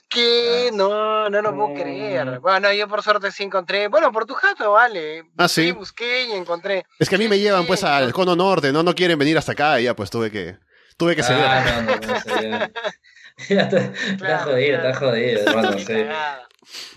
[0.10, 0.70] ¿Qué?
[0.74, 1.76] No, no lo puedo Mm.
[1.82, 2.40] creer.
[2.40, 3.88] Bueno, yo por suerte sí encontré.
[3.88, 5.24] Bueno, por tu jato, vale.
[5.38, 5.72] Ah, sí.
[5.72, 6.86] busqué y encontré.
[7.00, 8.14] Es que a mí me Sí, llevan sí, pues al no.
[8.14, 8.84] cono norte, ¿no?
[8.84, 10.56] No quieren venir hasta acá y ya pues tuve que
[10.98, 11.46] tuve que ceder.
[11.46, 12.16] Ah, no, no, no,
[13.38, 14.90] está, Claro, jodido, claro.
[14.90, 16.06] está jodido, hermano, sí.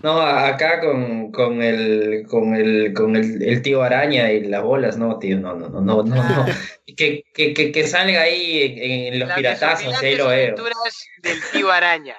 [0.03, 4.97] No, acá con, con el con el con el, el tío araña y las bolas,
[4.97, 6.47] no, tío, no, no, no, no, no, no.
[6.97, 10.43] Que, que, que, que salga ahí en, en los Las piratazos, ahí lo veo.
[10.57, 12.17] aventuras del tío araña.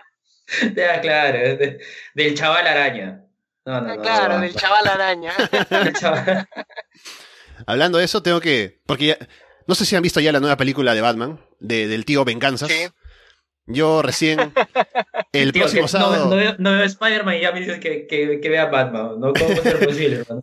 [0.76, 1.80] Ya, claro, de-
[2.16, 3.24] del chaval araña.
[3.66, 3.94] No, no, no.
[3.94, 5.34] Ah, claro, no, del chaval araña.
[5.70, 6.48] del chaval.
[7.68, 8.82] Hablando de eso, tengo que.
[8.86, 9.18] Porque ya-
[9.68, 12.70] no sé si han visto ya la nueva película de Batman, de, del tío Venganzas.
[12.70, 12.88] Sí.
[13.68, 14.52] Yo recién.
[15.32, 16.26] El Tío, próximo que sábado.
[16.26, 19.20] No, no veo, no veo Spider-Man y ya me dices que, que, que vea Batman.
[19.20, 19.32] ¿no?
[19.34, 20.42] ¿Cómo ser posible, hermano?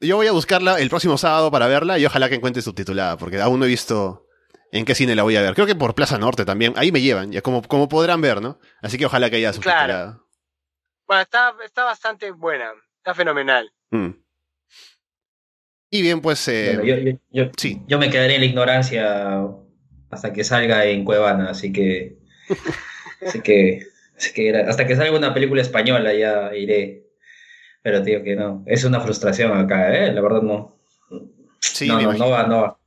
[0.00, 3.40] Yo voy a buscarla el próximo sábado para verla y ojalá que encuentre subtitulada, porque
[3.40, 4.26] aún no he visto
[4.72, 5.54] en qué cine la voy a ver.
[5.54, 6.72] Creo que por Plaza Norte también.
[6.76, 8.58] Ahí me llevan, ya como, como podrán ver, ¿no?
[8.80, 10.18] Así que ojalá que haya subtitulada.
[11.06, 12.72] Bueno, está, está bastante buena.
[12.98, 13.70] Está fenomenal.
[13.90, 14.08] Mm.
[15.90, 16.48] Y bien, pues.
[16.48, 17.82] eh, Bueno, yo, yo, yo, sí.
[17.86, 19.42] yo me quedaré en la ignorancia
[20.10, 22.18] hasta que salga en Cuevana, así que.
[23.24, 23.86] Así que.
[24.16, 27.06] así que era- hasta que salga una película española ya iré.
[27.82, 28.64] Pero, tío, que no.
[28.66, 30.12] Es una frustración acá, ¿eh?
[30.12, 30.76] La verdad no.
[31.60, 32.78] Sí, no, no, no va, no va.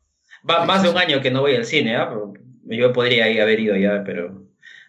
[0.50, 1.04] Va Sí, más sí, de un sí.
[1.04, 2.14] año que no voy al cine, ¿ah?
[2.66, 4.44] Yo podría haber ido ya, pero.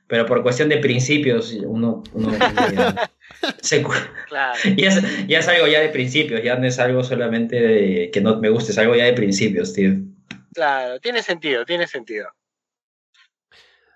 [0.07, 2.03] Pero por cuestión de principios, uno.
[3.61, 3.85] se
[4.29, 4.59] Claro.
[4.77, 8.21] ya, es, ya es algo ya de principios, ya no es algo solamente de que
[8.21, 9.95] no me guste, es algo ya de principios, tío.
[10.55, 12.29] Claro, tiene sentido, tiene sentido.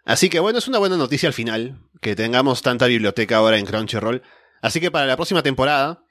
[0.04, 3.66] Así que bueno, es una buena noticia al final que tengamos tanta biblioteca ahora en
[3.66, 4.22] Crunchyroll.
[4.60, 6.04] Así que para la próxima temporada,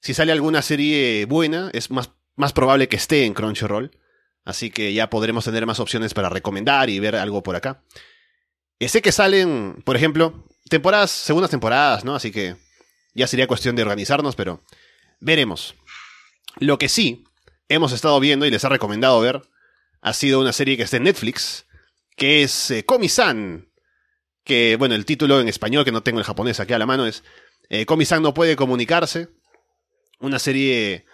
[0.00, 3.90] si sale alguna serie buena, es más, más probable que esté en Crunchyroll.
[4.50, 7.82] Así que ya podremos tener más opciones para recomendar y ver algo por acá.
[8.80, 12.14] Sé que salen, por ejemplo, temporadas, segundas temporadas, ¿no?
[12.14, 12.56] Así que
[13.14, 14.62] ya sería cuestión de organizarnos, pero
[15.20, 15.74] veremos.
[16.58, 17.24] Lo que sí
[17.68, 19.42] hemos estado viendo y les ha recomendado ver
[20.00, 21.66] ha sido una serie que está en Netflix,
[22.16, 23.68] que es eh, Komi-san.
[24.44, 27.06] Que, bueno, el título en español, que no tengo el japonés aquí a la mano,
[27.06, 27.22] es
[27.68, 29.28] eh, Komi-san no puede comunicarse.
[30.18, 31.04] Una serie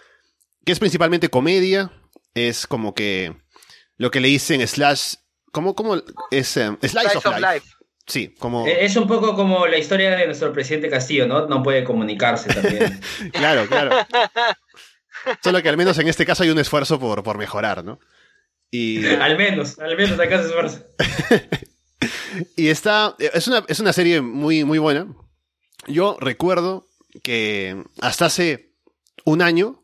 [0.64, 1.92] que es principalmente comedia.
[2.36, 3.34] Es como que
[3.96, 5.14] lo que le dicen slash...
[5.52, 5.96] ¿Cómo, cómo
[6.30, 6.56] es?
[6.58, 7.66] eh, slice, of, life.
[8.06, 8.66] Sí, como...
[8.66, 11.46] Eh, Es un poco como la historia de nuestro presidente Castillo, ¿no?
[11.46, 13.00] No puede comunicarse también.
[13.32, 13.96] Claro, claro.
[15.42, 17.98] Solo que al menos en este caso hay un esfuerzo por, por mejorar, ¿no?
[18.70, 20.82] Y, al menos, al menos acá se esfuerza.
[22.56, 23.16] y está.
[23.18, 25.06] Es una, es una serie muy, muy buena.
[25.86, 26.86] Yo recuerdo
[27.22, 28.74] que hasta hace
[29.24, 29.82] un año.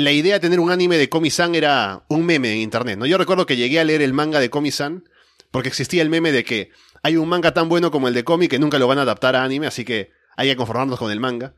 [0.00, 3.06] La idea de tener un anime de Komi-san era un meme en internet, ¿no?
[3.06, 5.04] Yo recuerdo que llegué a leer el manga de Komi-san
[5.50, 6.70] porque existía el meme de que
[7.02, 9.36] hay un manga tan bueno como el de Komi que nunca lo van a adaptar
[9.36, 11.54] a anime, así que hay que conformarnos con el manga.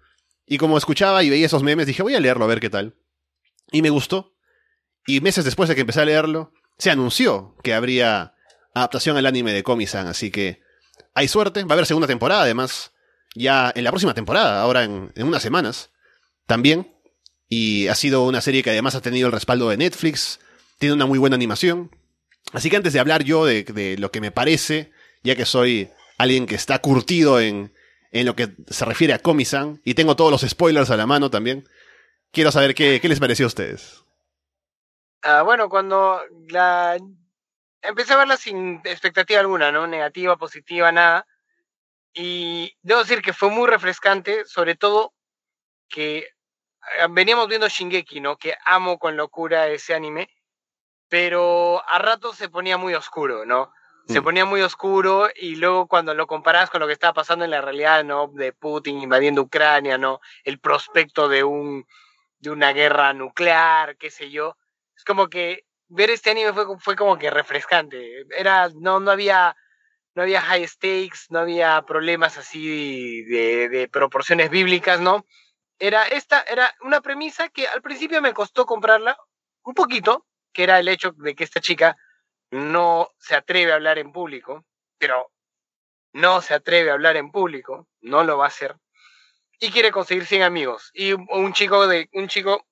[0.46, 2.96] Y como escuchaba y veía esos memes, dije, voy a leerlo a ver qué tal.
[3.70, 4.34] Y me gustó.
[5.06, 8.34] Y meses después de que empecé a leerlo, se anunció que habría
[8.74, 10.60] adaptación al anime de Komi-san, así que
[11.14, 11.64] hay suerte.
[11.64, 12.92] Va a haber segunda temporada, además,
[13.34, 15.90] ya en la próxima temporada, ahora en, en unas semanas,
[16.46, 16.91] también.
[17.54, 20.40] Y ha sido una serie que además ha tenido el respaldo de Netflix,
[20.78, 21.94] tiene una muy buena animación.
[22.54, 24.90] Así que antes de hablar yo de, de lo que me parece,
[25.22, 27.74] ya que soy alguien que está curtido en,
[28.10, 31.28] en lo que se refiere a Komi-san, y tengo todos los spoilers a la mano
[31.28, 31.68] también,
[32.30, 34.02] quiero saber qué, qué les pareció a ustedes.
[35.20, 36.96] Ah, bueno, cuando la
[37.82, 39.86] empecé a verla sin expectativa alguna, ¿no?
[39.86, 41.26] Negativa, positiva, nada.
[42.14, 45.12] Y debo decir que fue muy refrescante, sobre todo
[45.90, 46.28] que
[47.10, 48.36] veníamos viendo Shingeki, ¿no?
[48.36, 50.28] Que amo con locura ese anime,
[51.08, 53.72] pero a ratos se ponía muy oscuro, ¿no?
[54.08, 54.24] Se Mm.
[54.24, 57.60] ponía muy oscuro y luego cuando lo comparas con lo que estaba pasando en la
[57.60, 58.28] realidad, ¿no?
[58.28, 60.20] De Putin invadiendo Ucrania, ¿no?
[60.44, 61.86] El prospecto de un
[62.40, 64.56] de una guerra nuclear, qué sé yo.
[64.96, 68.26] Es como que ver este anime fue, fue como que refrescante.
[68.36, 69.54] Era, no, no había,
[70.16, 75.24] no había high stakes, no había problemas así de, de proporciones bíblicas, ¿no?
[75.84, 79.18] Era esta, era una premisa que al principio me costó comprarla
[79.64, 81.96] un poquito, que era el hecho de que esta chica
[82.52, 84.64] no se atreve a hablar en público,
[84.96, 85.32] pero
[86.12, 88.76] no se atreve a hablar en público, no lo va a hacer,
[89.58, 90.92] y quiere conseguir 100 amigos.
[90.94, 92.64] Y un, chico de, un chico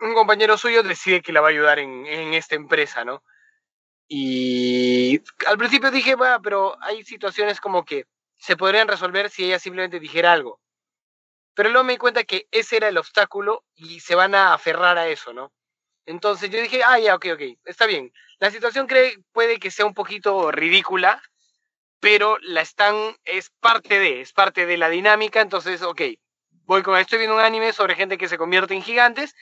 [0.00, 3.22] un compañero suyo decide que la va a ayudar en, en esta empresa, ¿no?
[4.08, 8.06] Y al principio dije, va, pero hay situaciones como que
[8.38, 10.58] se podrían resolver si ella simplemente dijera algo.
[11.54, 14.98] Pero luego me di cuenta que ese era el obstáculo y se van a aferrar
[14.98, 15.52] a eso, ¿no?
[16.06, 18.12] Entonces yo dije, ah, ya, ok, ok, está bien.
[18.38, 21.22] La situación cree, puede que sea un poquito ridícula,
[22.00, 26.02] pero la están, es parte de, es parte de la dinámica, entonces, ok,
[26.64, 29.36] voy con, estoy viendo un anime sobre gente que se convierte en gigantes,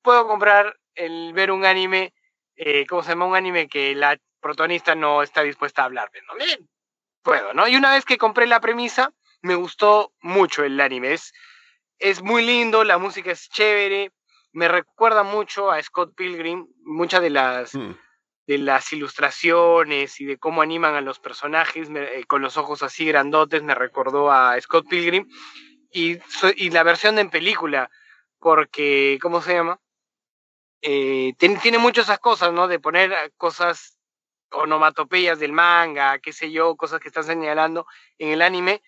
[0.00, 2.14] puedo comprar el ver un anime,
[2.56, 3.26] eh, ¿cómo se llama?
[3.26, 6.36] Un anime que la protagonista no está dispuesta a hablar, ¿no?
[6.36, 6.68] Bien,
[7.22, 7.68] puedo, ¿no?
[7.68, 11.12] Y una vez que compré la premisa, me gustó mucho el anime.
[11.14, 11.32] Es,
[11.98, 14.12] es muy lindo, la música es chévere,
[14.52, 17.92] me recuerda mucho a Scott Pilgrim, muchas de las, Mm.
[18.46, 22.82] de las ilustraciones y de cómo animan a los personajes me- eh, con los ojos
[22.82, 25.28] así grandotes, me recordó a Scott Pilgrim.
[25.90, 26.18] Y,
[26.56, 27.90] y la versión en película,
[28.38, 29.80] porque, ¿cómo se llama?
[30.82, 32.68] Eh, tiene, tiene mucho esas cosas, ¿no?
[32.68, 33.98] De poner cosas,
[34.50, 37.86] onomatopeyas del manga, qué sé yo, cosas que están señalando
[38.18, 38.82] en el anime,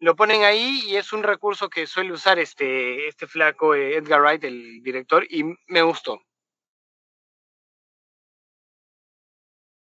[0.00, 4.20] lo ponen ahí y es un recurso que suele usar este, este flaco eh, Edgar
[4.20, 6.20] Wright, el director, y me gustó.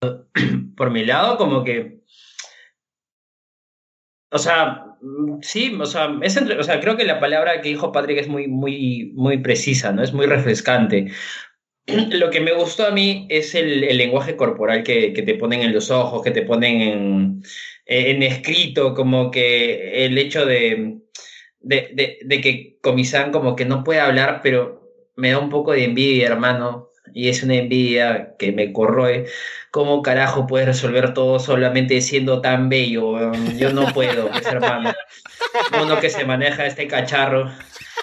[0.77, 2.01] por mi lado, como que.
[4.31, 7.69] O sea, mm, sí, o sea, es entre- o sea, creo que la palabra que
[7.71, 10.03] dijo Patrick es muy, muy, muy precisa, ¿no?
[10.03, 11.13] Es muy refrescante.
[12.11, 15.91] Lo que me gustó a mí es el, lenguaje corporal que, te ponen en los
[15.91, 17.43] ojos, que te ponen
[17.87, 20.99] en, escrito, como que el hecho de,
[21.61, 26.27] de, que Comisán como que no puede hablar, pero me da un poco de envidia,
[26.27, 29.27] hermano, y es una envidia que me corroe.
[29.71, 33.33] ¿Cómo carajo puedes resolver todo solamente siendo tan bello?
[33.57, 34.93] Yo no puedo, pues, hermano.
[35.83, 37.51] Uno que se maneja este cacharro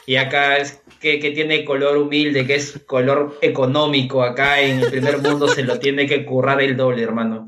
[0.05, 4.89] y acá es que, que tiene color humilde, que es color económico, acá en el
[4.89, 7.45] primer mundo se lo tiene que currar el doble, hermano.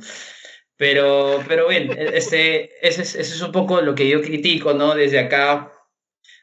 [0.77, 4.93] Pero, pero bien, este, ese, es, ese es un poco lo que yo critico, ¿no?
[4.93, 5.71] Desde acá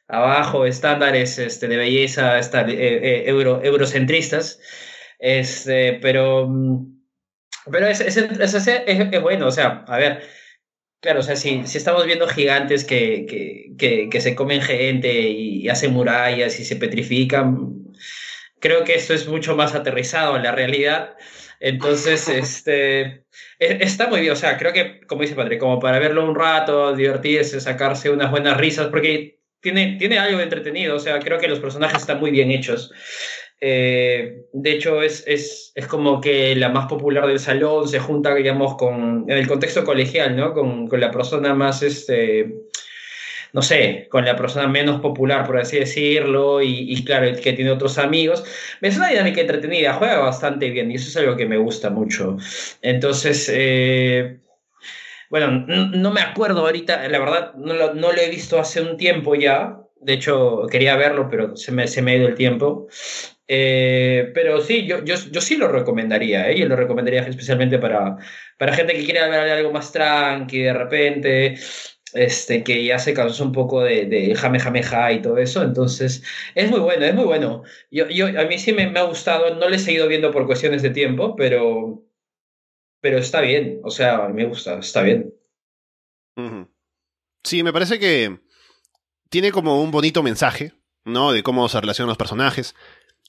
[0.09, 4.59] abajo, estándares este, de belleza esta- eh, eh, euro, eurocentristas.
[5.19, 7.03] Este, pero, mm,
[7.71, 10.23] pero es- es- es- es bueno, o sea, a ver,
[11.03, 15.13] claro, o sea, si, si estamos viendo gigantes que, que, que, que se comen gente
[15.13, 17.93] y, hacen murallas y se petrifican,
[18.61, 21.17] creo que esto es mucho más aterrizado en la realidad.
[21.61, 23.25] Entonces, este, e-
[23.59, 26.95] está muy bien, o sea, creo que, como dice Padre, como para verlo un rato,
[26.95, 31.49] divertirse, sacarse unas buenas risas, porque tiene, tiene algo de entretenido, o sea, creo que
[31.49, 32.93] los personajes están muy bien hechos.
[33.65, 38.35] Eh, de hecho, es, es, es como que la más popular del salón se junta,
[38.35, 40.53] digamos, con, en el contexto colegial, ¿no?
[40.53, 42.53] Con, con la persona más, este,
[43.53, 47.99] no sé, con la persona menos popular, por así decirlo, y, claro, que tiene otros
[47.99, 48.43] amigos.
[48.81, 52.39] Es una dinámica entretenida, juega bastante bien, y eso es algo que me gusta mucho.
[52.81, 54.39] Entonces, eh,
[55.31, 58.81] bueno, no, no me acuerdo ahorita, la verdad, no lo, no lo he visto hace
[58.81, 59.79] un tiempo ya.
[60.01, 62.89] De hecho, quería verlo, pero se me, se me ha ido el tiempo.
[63.55, 66.59] Eh, pero sí, yo, yo, sí lo recomendaría, ¿eh?
[66.59, 68.17] Yo lo recomendaría especialmente para,
[68.57, 71.59] para gente que quiere ver algo más tranqui de repente,
[72.15, 75.63] este, que ya se cansó un poco de, de jame, jame, ja y todo eso.
[75.63, 77.63] Entonces, es muy bueno, es muy bueno.
[77.91, 80.81] Yo, yo, a mí sí me, ha gustado, no lo he seguido viendo por cuestiones
[80.81, 82.03] de tiempo, pero,
[83.03, 85.31] pero está bien, o sea, me gusta, está bien.
[87.45, 88.41] Sí, me parece que
[89.29, 90.73] tiene como un bonito mensaje,
[91.05, 91.33] ¿no?
[91.33, 92.75] De cómo se relacionan los personajes.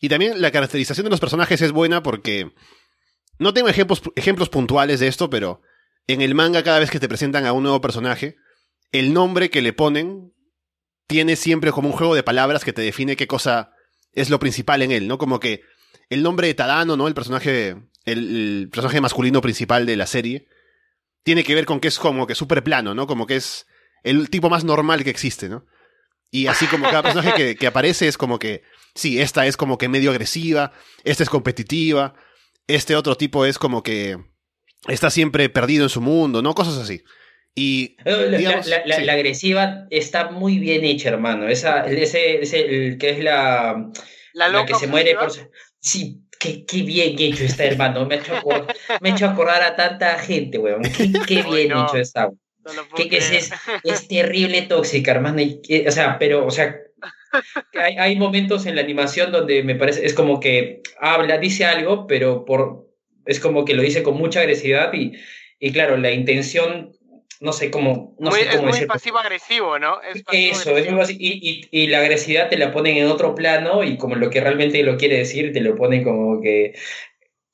[0.03, 2.51] Y también la caracterización de los personajes es buena porque
[3.39, 5.61] no tengo ejemplos, ejemplos puntuales de esto, pero
[6.07, 8.35] en el manga cada vez que te presentan a un nuevo personaje,
[8.91, 10.33] el nombre que le ponen
[11.07, 13.71] tiene siempre como un juego de palabras que te define qué cosa
[14.11, 15.17] es lo principal en él, ¿no?
[15.17, 15.61] Como que
[16.09, 17.07] el nombre de Tadano, ¿no?
[17.07, 20.49] El personaje, el, personaje masculino principal de la serie,
[21.23, 23.07] tiene que ver con que es como que súper plano, ¿no?
[23.07, 23.67] Como que es
[24.03, 25.65] el tipo más normal que existe, ¿no?
[26.29, 28.63] Y así como cada personaje que aparece es como que,
[28.95, 30.71] sí, esta es como que medio agresiva,
[31.03, 32.13] esta es competitiva,
[32.67, 34.17] este otro tipo es como que
[34.87, 36.53] está siempre perdido en su mundo, ¿no?
[36.55, 37.03] Cosas así.
[37.55, 39.03] Y Eh, La, digamos, la- la- sí.
[39.03, 41.47] la agresiva está muy bien hecha, hermano.
[41.47, 43.91] Esa, ese, ese, el que es la,
[44.33, 45.31] La que se muere por...
[45.79, 48.05] Sí, qué, qué bien hecho está, hermano.
[48.07, 50.81] Me ha hecho, acor- me ha hecho acordar a tanta gente, weón.
[50.81, 51.85] Qué, qué Uy, bien no.
[51.85, 52.29] hecho está.
[52.63, 53.43] no Que, que es, creer.
[53.43, 53.51] es,
[53.83, 55.39] es terrible tóxica, hermano.
[55.41, 56.75] y que- o sea, pero, o sea,
[57.73, 62.07] hay, hay momentos en la animación donde me parece, es como que habla, dice algo,
[62.07, 62.87] pero por,
[63.25, 65.13] es como que lo dice con mucha agresividad y,
[65.59, 66.91] y claro, la intención,
[67.39, 68.93] no sé cómo, no Muy- sé es cómo muy decirlo.
[68.93, 70.01] pasivo-agresivo, ¿no?
[70.01, 73.83] Es Eso, es muy y, y, y la agresividad te la ponen en otro plano
[73.83, 76.73] y como lo que realmente lo quiere decir, te lo ponen como que...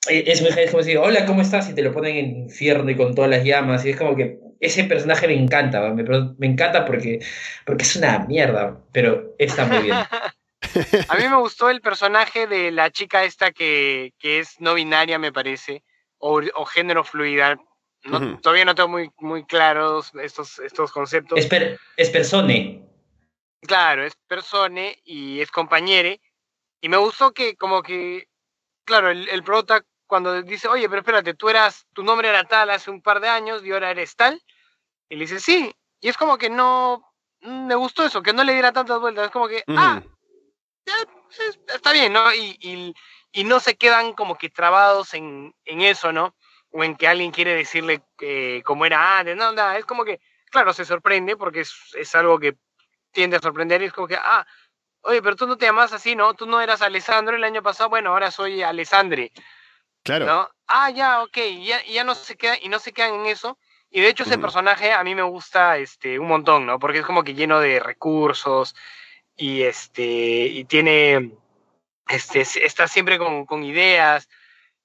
[0.08, 1.70] Es muy es como decir, hola, ¿cómo estás?
[1.70, 3.86] Y te lo ponen en infierno y con todas las llamas.
[3.86, 6.04] Y es como que ese personaje me encanta, me,
[6.38, 7.20] me encanta porque,
[7.66, 9.96] porque es una mierda, pero está muy bien.
[11.08, 15.18] A mí me gustó el personaje de la chica esta que, que es no binaria,
[15.18, 15.84] me parece,
[16.18, 17.58] o, o género fluida.
[18.04, 18.40] No-.
[18.40, 21.40] Todavía no tengo muy, muy claros estos, estos conceptos.
[21.40, 22.86] Es, per- es persone.
[23.62, 26.22] Claro, es persone y es compañere.
[26.82, 28.28] Y me gustó que como que,
[28.86, 32.72] claro, el, el prota cuando dice, oye, pero espérate, tú eras, tu nombre era tal
[32.72, 34.42] hace un par de años y ahora eres tal.
[35.08, 35.72] Y le dice, sí.
[36.02, 39.26] Y es como que no, mm, me gustó eso, que no le diera tantas vueltas.
[39.28, 39.78] Es como que, Ujú.
[39.78, 40.02] ah,
[40.88, 40.94] ya,
[41.48, 42.34] es- está bien, ¿no?
[42.34, 42.96] Y, y,
[43.32, 46.36] y no se quedan como que trabados en, en eso, ¿no?
[46.72, 49.38] O en que alguien quiere decirle eh, cómo era antes.
[49.38, 52.56] No, nada, es como que, claro, se sorprende porque es, es algo que
[53.12, 54.44] tiende a sorprender y es como que, ah,
[55.02, 56.34] oye, pero tú no te llamas así, ¿no?
[56.34, 59.32] Tú no eras Alessandro el año pasado, bueno, ahora soy Alessandre,
[60.10, 60.26] Claro.
[60.26, 60.50] ¿no?
[60.68, 63.26] Ah, ya, ok, y ya, y ya no se quedan, y no se quedan en
[63.28, 63.58] eso.
[63.92, 66.78] Y de hecho ese personaje a mí me gusta este, un montón, ¿no?
[66.78, 68.76] Porque es como que lleno de recursos
[69.36, 71.32] y, este, y tiene,
[72.08, 74.30] este, está siempre con, con ideas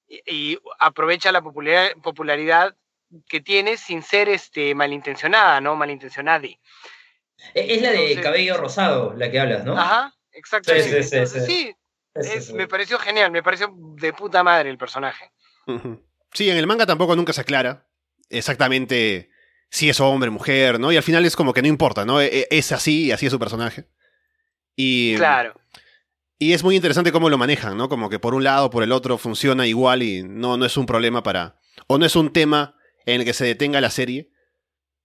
[0.07, 2.75] y, y aprovecha la popularidad, popularidad
[3.29, 5.75] que tiene sin ser este, malintencionada, ¿no?
[5.75, 6.43] Malintencionada.
[6.47, 6.57] E-
[7.53, 9.77] Es la de Entonces- cabello rosado, la que hablas, ¿no?
[9.77, 10.89] Ajá, exactamente.
[10.89, 11.75] Sí, sí, sí, Entonces, sí.
[12.15, 15.31] Es- me pareció genial, me pareció de puta madre el personaje.
[16.33, 17.87] Sí, en el manga tampoco nunca se aclara
[18.29, 19.29] exactamente
[19.69, 20.91] si es hombre, mujer, ¿no?
[20.91, 22.21] Y al final es como que no importa, ¿no?
[22.21, 23.87] E- e- Es así, así es su personaje.
[24.75, 25.53] Y, Claro.
[26.39, 27.89] y es muy interesante cómo lo manejan, ¿no?
[27.89, 30.85] Como que por un lado, por el otro funciona igual y no, no es un
[30.85, 31.59] problema para...
[31.87, 34.29] O no es un tema en el que se detenga la serie.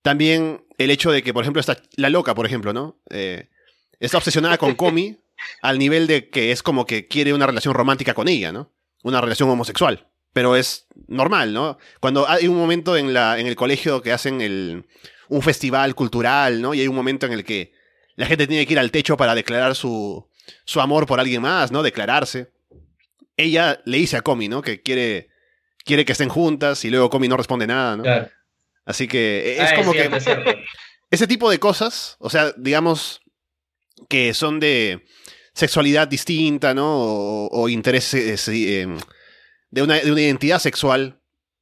[0.03, 3.01] También el hecho de que, por ejemplo, está la loca, por ejemplo, ¿no?
[3.11, 3.49] Eh,
[3.99, 5.19] está obsesionada con Komi
[5.63, 8.73] al nivel de que es como que quiere una relación romántica con ella, ¿no?
[9.03, 10.09] Una relación homosexual.
[10.33, 11.79] Pero es normal, ¿no?
[12.01, 14.87] Cuando hay un momento en, la, en el colegio que hacen el,
[15.29, 16.73] un festival cultural, ¿no?
[16.75, 17.73] Y hay un momento en el que
[18.17, 20.29] la gente tiene que ir al techo para declarar su,
[20.65, 21.83] su amor por alguien más, ¿no?
[21.83, 22.53] Declararse.
[23.37, 24.63] Ella le dice a Komi, ¿no?
[24.63, 25.31] Que quiere,
[25.85, 28.03] quiere que estén juntas y luego Komi no responde nada, ¿no?
[28.03, 28.29] Claro.
[28.85, 30.27] Así que es Ah, como cierto, que es
[31.11, 33.21] ese tipo de cosas, o sea, digamos
[34.09, 35.05] que son de
[35.61, 36.87] sexualidad distinta, ¿no?
[36.89, 38.87] O, o intereses eh,
[39.71, 41.21] de, una, de una identidad sexual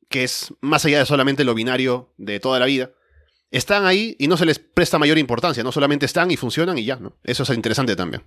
[0.09, 2.91] que es más allá de solamente lo binario de toda la vida.
[3.51, 6.85] Están ahí y no se les presta mayor importancia, no solamente están y funcionan y
[6.85, 7.19] ya, ¿no?
[7.25, 8.23] Eso es interesante también.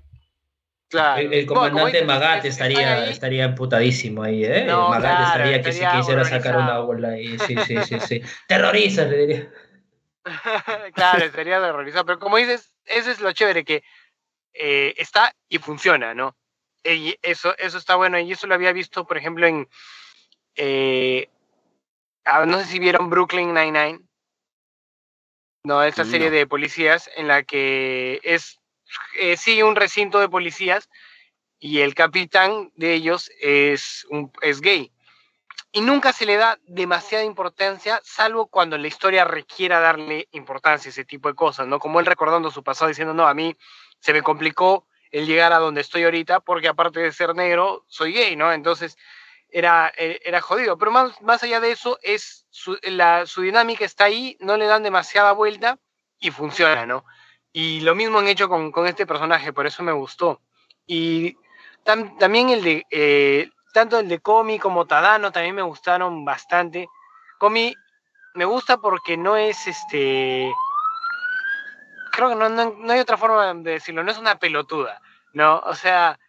[0.90, 1.22] Claro.
[1.32, 3.12] El, comandante Magat es- estaría, ahí.
[3.12, 4.66] estaría emputadísimo ahí, ¿eh?
[4.68, 7.38] No, Magat claro, estaría que si quisiera sacar una bola ahí.
[7.48, 8.22] Sí, sí, sí, sí.
[8.48, 9.50] Terroriza, le diría.
[10.94, 12.06] claro, estaría horrorizado.
[12.06, 13.84] Pero como dices, eso es lo chévere, que
[14.54, 16.36] eh, está y funciona, ¿no?
[16.84, 18.20] Y eso, eso está bueno.
[18.20, 19.68] Y eso lo había visto, por ejemplo, en.
[20.56, 21.30] eh,
[22.26, 24.00] ah, no sé si vieron Brooklyn Nine-Nine.
[25.64, 28.60] No, esta serie de policías en la que es.
[29.20, 30.90] eh, sigue un recinto de policías
[31.60, 34.92] y el capitán de ellos es, un, es gay.
[35.72, 40.92] Y nunca se le da demasiada importancia, salvo cuando la historia requiera darle importancia a
[40.92, 41.80] ese tipo de cosas, ¿no?
[41.80, 43.56] Como él recordando su pasado diciendo, no, a mí
[44.02, 48.12] se me complicó el llegar a donde estoy ahorita porque aparte de ser negro, soy
[48.14, 48.52] gay, ¿no?
[48.52, 48.98] Entonces
[49.50, 50.78] era, eh, era jodido.
[50.78, 54.66] Pero más, más allá de eso, es su, la, su dinámica está ahí, no le
[54.66, 55.80] dan demasiada vuelta
[56.20, 57.06] y funciona, ¿no?
[57.54, 60.42] Y lo mismo han hecho con, con este personaje, por eso me gustó.
[60.88, 61.36] Y
[61.84, 66.88] tam- también el de, eh, tanto el de Komi como Tadano también me gustaron bastante.
[67.38, 67.74] Komi
[68.36, 70.50] me gusta porque no es este.
[72.12, 75.02] Creo que no, no, no hay otra forma de decirlo, no es una pelotuda,
[75.34, 75.60] ¿no?
[75.60, 76.20] O sea,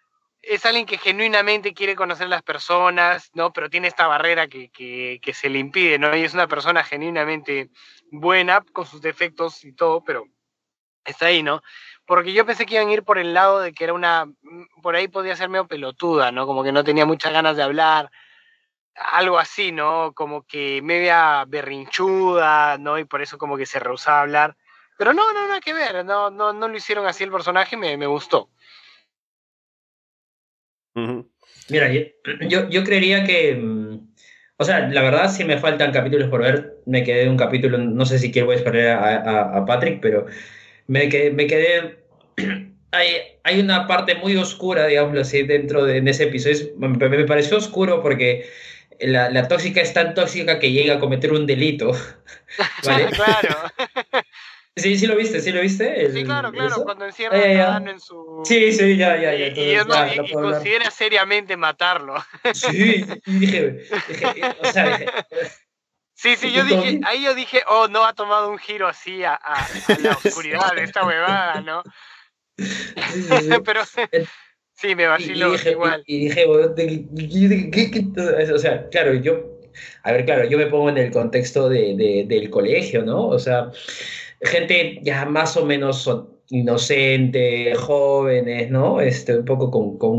[0.42, 3.52] es alguien que genuinamente quiere conocer a las personas, ¿no?
[3.52, 6.16] Pero tiene esta barrera que, que, que se le impide, ¿no?
[6.16, 7.70] Y es una persona genuinamente
[8.10, 10.24] buena, con sus defectos y todo, pero
[11.04, 11.62] está ahí, ¿no?
[12.06, 14.82] Porque yo pensé que iban a ir por el lado de que era una, mm,
[14.82, 16.46] por ahí podía ser medio pelotuda, ¿no?
[16.46, 18.10] Como que no tenía muchas ganas de hablar,
[18.94, 20.12] algo así, ¿no?
[20.14, 22.98] Como que media berrinchuda, ¿no?
[22.98, 24.56] Y por eso como que se rehusaba a hablar.
[24.98, 27.96] Pero no, no, nada que ver, no, no, no lo hicieron así el personaje, me,
[27.96, 28.50] me gustó.
[31.68, 32.02] Mira, yo,
[32.48, 33.54] yo, yo creería que.
[33.56, 34.12] mm,
[34.58, 36.76] O sea, la verdad, sí me faltan capítulos por ver.
[36.86, 40.00] Me quedé un capítulo, no sé si quiero voy a esperar a, a- a Patrick,
[40.00, 40.26] pero
[40.86, 41.30] me quedé.
[41.30, 42.04] Me quedé
[42.92, 43.06] hay,
[43.42, 46.54] hay una parte muy oscura, digámoslo así, dentro de en ese episodio.
[46.56, 48.48] Es- me, me pareció oscuro porque
[49.00, 51.92] la, la tóxica es tan tóxica que llega a cometer un delito.
[52.84, 53.06] ¿Vale?
[53.12, 53.56] claro,
[54.74, 56.10] Sí, sí lo viste, sí lo viste.
[56.12, 56.84] sí, claro, claro, eso?
[56.84, 58.42] cuando encierra ya, a en su...
[58.46, 59.48] Sí, sí, ya, ya, ya.
[59.48, 62.14] y, no- ya, y- no considera seriamente matarlo.
[62.54, 63.70] Sí, y dije,
[64.08, 65.06] dije, o sea, dije,
[66.14, 69.34] Sí, sí, yo dije, ahí yo dije, oh, no ha tomado un giro así a,
[69.34, 69.68] a- a
[69.98, 71.82] la oscuridad de esta huevada, ¿no?
[72.56, 73.50] sí, sí, sí.
[73.64, 73.82] Pero
[74.74, 76.02] sí, me vaciló dije, igual.
[76.06, 79.40] y, dije, o sea, claro, yo,
[80.04, 83.26] a ver, claro, yo me pongo en el contexto de, de- del colegio, ¿no?
[83.26, 83.70] O sea,
[84.42, 86.08] gente ya más o menos
[86.50, 89.00] inocente, jóvenes, ¿no?
[89.00, 90.10] Este, un poco con, con,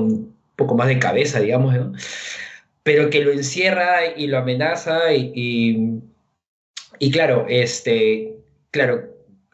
[0.00, 1.92] un- poco más de cabeza, digamos, ¿no?
[2.82, 6.02] Pero que lo encierra y lo amenaza y, y,
[6.98, 8.36] y claro, este,
[8.70, 9.02] claro,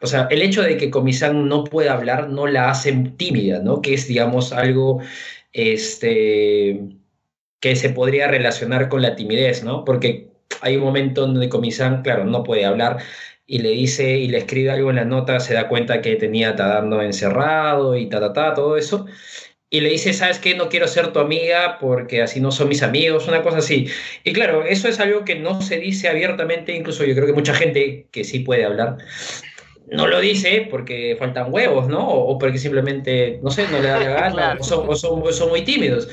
[0.00, 3.80] o sea, el hecho de que Comisán no pueda hablar no la hace tímida, ¿no?
[3.82, 5.00] Que es, digamos, algo
[5.52, 6.80] este,
[7.60, 9.84] que se podría relacionar con la timidez, ¿no?
[9.84, 10.30] Porque
[10.60, 12.98] hay un momento donde Comisán, claro, no puede hablar
[13.46, 16.56] y le dice y le escribe algo en la nota, se da cuenta que tenía
[16.56, 19.06] Tadando encerrado y ta, ta, ta, todo eso.
[19.70, 20.54] Y le dice, ¿sabes qué?
[20.54, 23.88] No quiero ser tu amiga porque así no son mis amigos, una cosa así.
[24.22, 27.54] Y claro, eso es algo que no se dice abiertamente, incluso yo creo que mucha
[27.54, 28.98] gente que sí puede hablar,
[29.90, 32.06] no lo dice porque faltan huevos, ¿no?
[32.06, 35.62] O, porque simplemente, no sé, no le da la gana, o, son, o, son, muy
[35.62, 36.08] tímidos.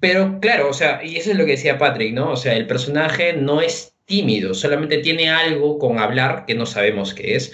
[0.00, 2.32] Pero claro, o sea, y eso es lo que decía Patrick, ¿no?
[2.32, 7.14] O sea, el personaje no es tímido, solamente tiene algo con hablar que no sabemos
[7.14, 7.52] qué es.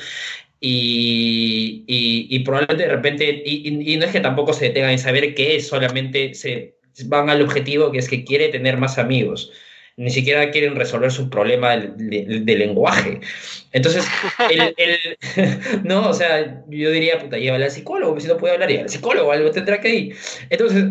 [0.61, 5.35] Y, y, probablemente de repente, y, y, no es que tampoco se detengan en saber
[5.35, 9.53] qué es, solamente se van al objetivo que es que quiere tener más amigos
[9.97, 13.21] ni siquiera quieren resolver su problema de, lenguaje.
[13.73, 14.05] Entonces,
[14.51, 14.75] el,
[15.85, 18.91] no, o sea, yo diría, puta, llévale al psicólogo, si no puede hablar, llévale al
[18.91, 20.17] psicólogo, algo tendrá que ir.
[20.51, 20.85] Entonces,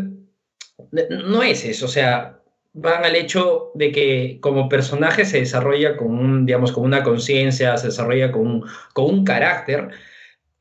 [1.09, 2.39] no es eso, o sea,
[2.73, 7.77] van al hecho de que como personaje se desarrolla con un, digamos, con una conciencia,
[7.77, 9.89] se desarrolla con un, con un carácter,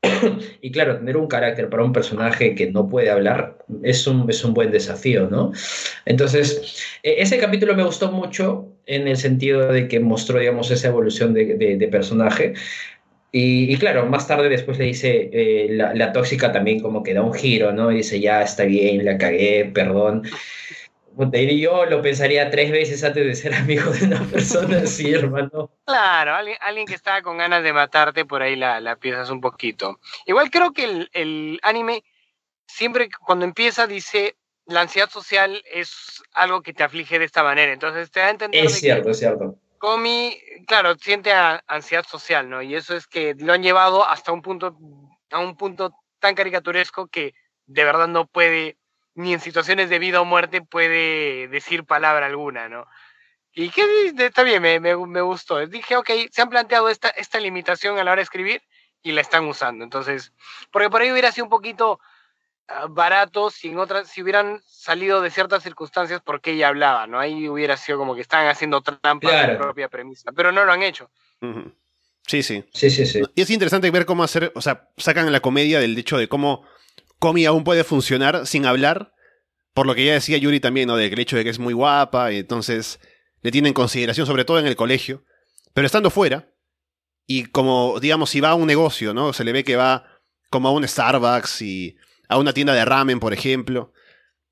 [0.61, 4.43] y claro, tener un carácter para un personaje que no puede hablar es un, es
[4.43, 5.51] un buen desafío, ¿no?
[6.05, 10.89] Entonces, e, ese capítulo me gustó mucho en el sentido de que mostró, digamos, esa
[10.89, 12.53] evolución de, de, personaje.
[13.31, 17.23] Y, claro, más tarde después le dice, eh, la, la, tóxica también como que da
[17.23, 17.91] un giro, ¿no?
[17.91, 20.23] Y dice, ya está bien, la cagué, perdón
[21.59, 25.71] yo lo pensaría tres veces antes de ser amigo de una persona así, hermano.
[25.85, 29.41] Claro, alguien, alguien que está con ganas de matarte, por ahí la, la piensas un
[29.41, 29.99] poquito.
[30.25, 32.03] Igual creo que el, el anime,
[32.67, 34.35] siempre cuando empieza, dice
[34.65, 37.73] la ansiedad social es algo que te aflige de esta manera.
[37.73, 38.65] Entonces te da a entender.
[38.65, 39.57] Es cierto, es cierto.
[39.77, 41.31] Comi, claro, siente
[41.67, 42.61] ansiedad social, ¿no?
[42.61, 44.77] Y eso es que lo han llevado hasta un punto,
[45.29, 47.33] a un punto tan caricaturesco que
[47.65, 48.77] de verdad no puede
[49.15, 52.87] ni en situaciones de vida o muerte puede decir palabra alguna, ¿no?
[53.55, 55.65] Y que está bien, me, me, me, gustó.
[55.67, 58.63] Dije, ok, se han planteado esta, esta limitación a la hora de escribir
[59.03, 59.83] y la están usando.
[59.83, 60.33] Entonces,
[60.71, 61.99] porque por ahí hubiera sido un poquito
[62.69, 67.19] uh, barato si, en otras, si hubieran salido de ciertas circunstancias porque ella hablaba, ¿no?
[67.19, 69.53] Ahí hubiera sido como que estaban haciendo trampa claro.
[69.53, 71.11] su propia premisa, pero no lo han hecho.
[71.41, 71.73] Uh -huh.
[72.25, 72.63] Sí, sí.
[72.73, 73.21] Sí, sí, sí.
[73.35, 76.65] Y es interesante ver cómo hacer, o sea, sacan la comedia del hecho de cómo
[77.23, 79.13] Comi aún puede funcionar sin hablar,
[79.73, 80.97] por lo que ya decía Yuri también, ¿no?
[80.97, 82.99] Del hecho de que es muy guapa, y entonces
[83.41, 85.23] le tienen consideración, sobre todo en el colegio.
[85.73, 86.53] Pero estando fuera,
[87.25, 89.31] y como, digamos, si va a un negocio, ¿no?
[89.31, 90.05] Se le ve que va
[90.49, 91.95] como a un Starbucks y
[92.27, 93.93] a una tienda de ramen, por ejemplo,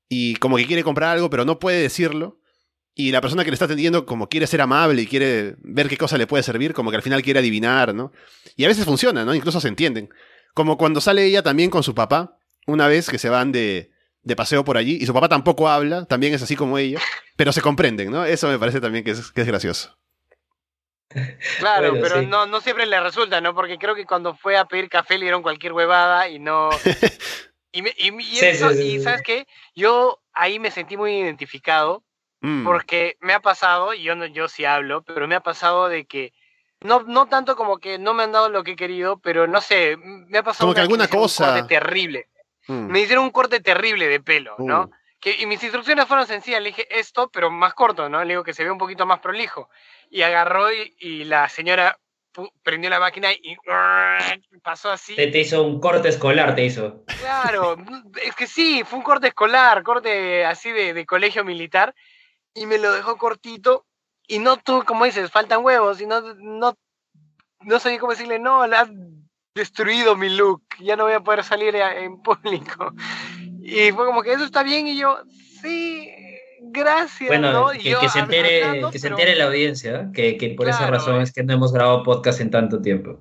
[0.08, 2.40] y como que quiere comprar algo, pero no puede decirlo.
[2.94, 5.98] Y la persona que le está atendiendo, como quiere ser amable y quiere ver qué
[5.98, 8.12] cosa le puede servir, como que al final quiere adivinar, ¿no?
[8.56, 9.34] Y a veces funciona, ¿no?
[9.34, 10.08] Incluso se entienden.
[10.54, 13.90] Como cuando sale ella también con su papá, una vez que se van de,
[14.22, 17.00] de paseo por allí, y su papá tampoco habla, también es así como ella,
[17.36, 18.24] pero se comprenden, ¿no?
[18.24, 19.96] Eso me parece también que es, que es gracioso.
[21.58, 22.26] Claro, bueno, pero sí.
[22.26, 23.54] no, no siempre le resulta, ¿no?
[23.54, 26.70] Porque creo que cuando fue a pedir café le dieron cualquier huevada y no...
[27.72, 29.46] y, me, y, y, sí, eso, sí, y ¿sabes qué?
[29.74, 32.02] Yo ahí me sentí muy identificado
[32.40, 32.64] mm.
[32.64, 36.06] porque me ha pasado, y yo, no, yo sí hablo, pero me ha pasado de
[36.06, 36.32] que
[36.80, 39.60] no, no tanto como que no me han dado lo que he querido, pero no
[39.60, 42.28] sé, me ha pasado como que alguna cosa terrible.
[42.68, 42.86] Mm.
[42.86, 44.66] Me hicieron un corte terrible de pelo, uh.
[44.66, 44.90] ¿no?
[45.20, 48.24] Que, y mis instrucciones fueron sencillas, le dije esto, pero más corto, ¿no?
[48.24, 49.70] Le digo que se ve un poquito más prolijo.
[50.10, 51.96] Y agarró y, y la señora
[52.62, 53.56] prendió la máquina y
[54.62, 55.14] pasó así.
[55.14, 57.04] Te, te, hizo un corte escolar, te hizo.
[57.20, 57.76] Claro,
[58.22, 61.94] es que sí, fue un corte escolar, corte así de, de colegio militar,
[62.54, 63.86] y me lo dejó cortito,
[64.26, 66.76] y no tú, como dices, faltan huevos, y no, no,
[67.60, 68.88] no sabía cómo decirle, no, la
[69.54, 72.94] destruido mi look, ya no voy a poder salir en público.
[73.62, 75.18] Y fue como que eso está bien y yo,
[75.60, 76.10] sí,
[76.60, 77.28] gracias.
[77.28, 77.70] Bueno, ¿no?
[77.70, 81.20] que, que, se entere, que se entere la audiencia, que, que por claro, esa razón
[81.20, 83.20] es que no hemos grabado podcast en tanto tiempo.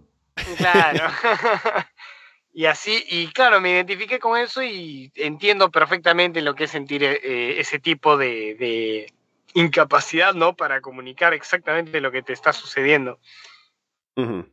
[0.57, 1.11] Claro.
[2.53, 7.03] y así, y claro, me identifiqué con eso y entiendo perfectamente lo que es sentir
[7.03, 9.13] eh, ese tipo de, de,
[9.53, 10.55] incapacidad, ¿no?
[10.55, 13.19] Para comunicar exactamente lo que te está sucediendo.
[14.15, 14.51] Uh -huh.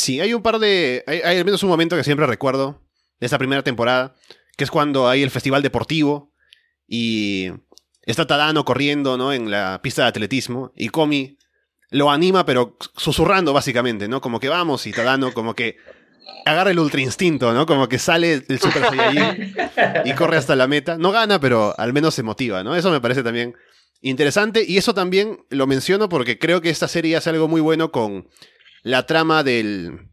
[0.00, 1.04] Sí, hay un par de.
[1.06, 2.80] Hay, al menos un momento que siempre recuerdo
[3.18, 4.14] de esta primera temporada,
[4.56, 6.32] que es cuando hay el festival deportivo
[6.88, 7.52] y
[8.02, 9.30] está Tadano corriendo, ¿no?
[9.34, 11.36] En la pista de atletismo y Komi
[11.90, 14.22] lo anima, pero susurrando básicamente, ¿no?
[14.22, 15.76] Como que vamos y Tadano como que
[16.46, 17.66] agarra el ultra instinto, ¿no?
[17.66, 18.84] Como que sale el Super
[20.06, 20.96] y corre hasta la meta.
[20.96, 22.74] No gana, pero al menos se motiva, ¿no?
[22.74, 23.54] Eso me parece también
[24.00, 27.92] interesante y eso también lo menciono porque creo que esta serie hace algo muy bueno
[27.92, 28.30] con
[28.82, 30.08] la trama del,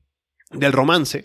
[0.51, 1.24] del romance,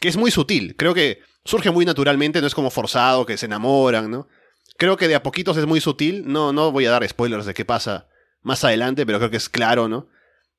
[0.00, 0.76] que es muy sutil.
[0.76, 4.28] Creo que surge muy naturalmente, no es como forzado, que se enamoran, ¿no?
[4.76, 6.24] Creo que de a poquitos es muy sutil.
[6.26, 8.08] No, no voy a dar spoilers de qué pasa
[8.42, 10.08] más adelante, pero creo que es claro, ¿no?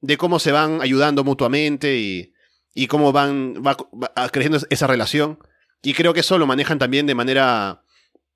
[0.01, 2.33] De cómo se van ayudando mutuamente y,
[2.73, 5.39] y cómo van va, va creciendo esa relación.
[5.81, 7.83] Y creo que eso lo manejan también de manera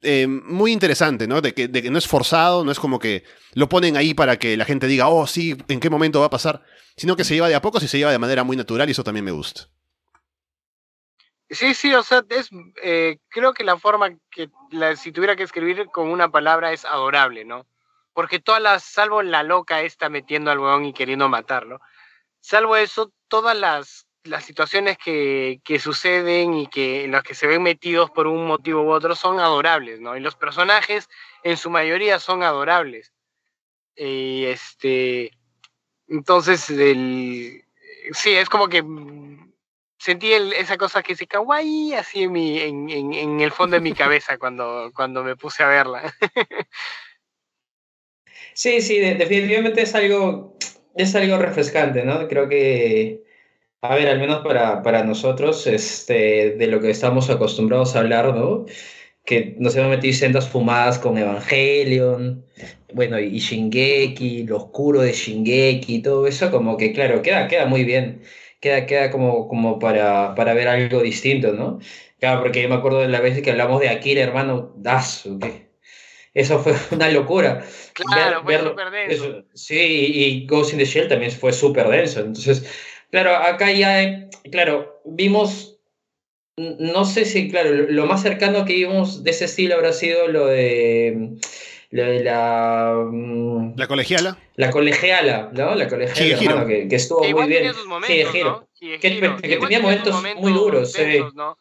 [0.03, 1.41] eh, muy interesante, ¿no?
[1.41, 3.23] De que, no es forzado, no es como que
[3.53, 6.29] lo ponen ahí para que la gente diga, oh, sí, en qué momento va a
[6.29, 6.63] pasar,
[6.95, 8.91] sino que se lleva de a poco y se lleva de manera muy natural y
[8.91, 9.69] eso también me gusta.
[11.49, 12.49] Sí, sí, o sea, es,
[12.81, 14.49] eh, creo que la forma que,
[14.95, 17.67] si tuviera que escribir con una palabra es adorable, ¿no?
[18.13, 21.79] Porque todas las, salvo la loca esta metiendo al huevón y queriendo matarlo,
[22.39, 27.47] salvo eso, todas las, las situaciones que, que suceden y que en las que se
[27.47, 30.15] ven metidos por un motivo u otro son adorables, ¿no?
[30.15, 31.09] Y los personajes
[31.43, 33.13] en su mayoría son adorables.
[33.95, 35.31] Y este,
[36.07, 37.63] entonces, el,
[38.13, 38.83] sí, es como que
[39.97, 43.75] sentí el, esa cosa que se kawaii así en, mi, en, en, en, el fondo
[43.75, 46.13] de mi cabeza cuando, cuando me puse a verla.
[48.53, 50.57] sí, sí, definitivamente es algo,
[50.95, 52.27] es algo refrescante, ¿no?
[52.27, 53.23] Creo que,
[53.83, 58.33] a ver, al menos para, para nosotros, este, de lo que estamos acostumbrados a hablar,
[58.35, 58.65] ¿no?
[59.25, 62.45] Que nos hemos metido sendas fumadas con Evangelion,
[62.93, 67.83] bueno, y Shingeki, lo oscuro de Shingeki, todo eso, como que, claro, queda, queda muy
[67.83, 68.21] bien
[68.63, 71.79] queda, queda como, como para, para ver algo distinto, ¿no?
[72.19, 75.67] Claro, porque yo me acuerdo de la vez que hablamos de Akira, hermano, das, ¿qué?
[76.33, 77.65] Eso fue una locura.
[77.93, 79.25] Claro, ver, fue súper denso.
[79.25, 82.21] Eso, sí, y Ghost in the Shell también fue súper denso.
[82.21, 82.65] Entonces,
[83.13, 85.77] claro, acá ya, claro, vimos,
[86.57, 90.47] no sé si, claro, lo más cercano que vimos de ese estilo habrá sido lo
[90.47, 91.37] de
[91.91, 92.95] lo de la...
[92.97, 94.39] Um, la colegiala.
[94.55, 95.75] La colegiala, ¿no?
[95.75, 97.71] La colegiala, sí, hermano, que, que, estuvo que muy bien.
[97.85, 98.49] Momentos, sí, giro.
[98.49, 98.67] ¿no?
[98.73, 99.37] Sí, que, giro.
[99.37, 100.91] que, que tenía momentos, momentos, muy duros.
[100.91, 101.19] Sí.
[101.35, 101.59] ¿no?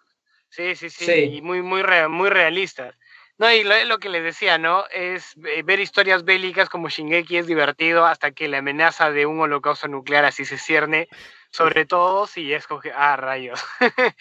[0.49, 1.13] sí, sí, sí, Sí.
[1.35, 2.95] y muy, muy, real, muy realistas.
[3.37, 4.85] No, y lo, lo que les decía, ¿no?
[4.91, 9.39] Es eh, ver historias bélicas como Shingeki es divertido hasta que la amenaza de un
[9.39, 11.09] holocausto nuclear así se cierne
[11.53, 13.63] sobre todos y es como que, ah, rayos.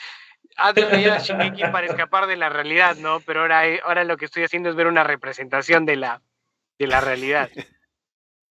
[0.58, 3.22] Antes veía Shingeki para escapar de la realidad, ¿no?
[3.22, 6.22] Pero ahora, ahora lo que estoy haciendo es ver una representación de la,
[6.78, 7.50] de la realidad.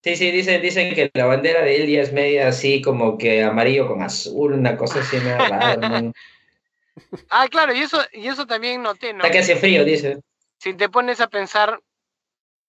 [0.02, 3.86] Sí, sí, dicen, dicen que la bandera de Elia es media así como que amarillo
[3.86, 5.76] con azul, una cosa así medio rara.
[5.76, 6.12] ¿no?
[7.28, 9.18] Ah, claro, y eso, y eso también noté, ¿no?
[9.18, 10.20] Está que hace frío, dice.
[10.56, 11.82] Si te pones a pensar,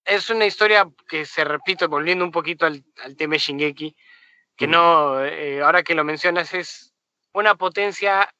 [0.03, 3.95] es una historia que se repite, volviendo un poquito al, al tema de Shingeki,
[4.61, 6.93] que no, eh, ahora que lo mencionas, es
[7.33, 8.31] una potencia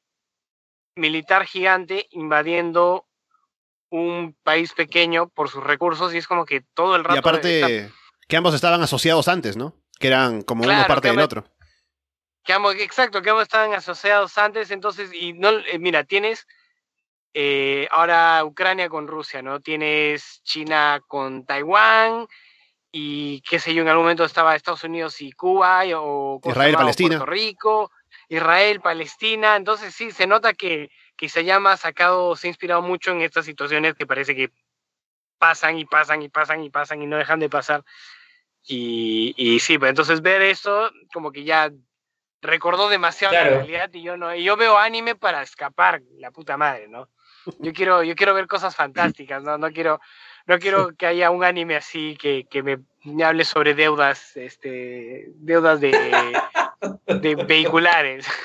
[0.96, 3.08] militar gigante invadiendo
[3.90, 7.16] un país pequeño por sus recursos y es como que todo el rato...
[7.16, 7.96] Y aparte, está-
[8.28, 9.74] que ambos estaban asociados antes, ¿no?
[10.00, 11.46] Que eran como uno Claro, parte que del otro.
[12.44, 16.48] que ambos, exacto, que ambos estaban asociados antes, entonces, y no, eh, mira, tienes
[17.34, 19.60] eh, ahora Ucrania con Rusia, ¿no?
[19.60, 22.28] Tienes China con Taiwán
[22.92, 26.54] y qué sé yo, en algún momento estaba Estados Unidos y Cuba y- o ¿cómo
[26.54, 26.76] se Israel?
[26.76, 27.18] Palestina.
[27.18, 27.92] Puerto Rico,
[28.28, 33.12] Israel, Palestina, entonces sí, se nota que, que Isayama ha sacado, se ha inspirado mucho
[33.12, 34.52] en estas situaciones que parece que
[35.38, 37.84] pasan y pasan y pasan y pasan y no dejan de pasar.
[38.64, 41.72] Y, y sí, pues entonces ver esto como que ya
[42.42, 43.52] recordó demasiado Claro.
[43.52, 47.10] la realidad y yo no, y yo veo anime para escapar, la puta madre, ¿no?
[47.60, 49.58] Yo quiero, yo quiero ver cosas fantásticas, ¿no?
[49.58, 50.00] No quiero,
[50.48, 55.28] no quiero que haya un anime así que, que me, me hable sobre deudas, este,
[55.36, 55.92] deudas de,
[57.08, 58.26] de vehiculares.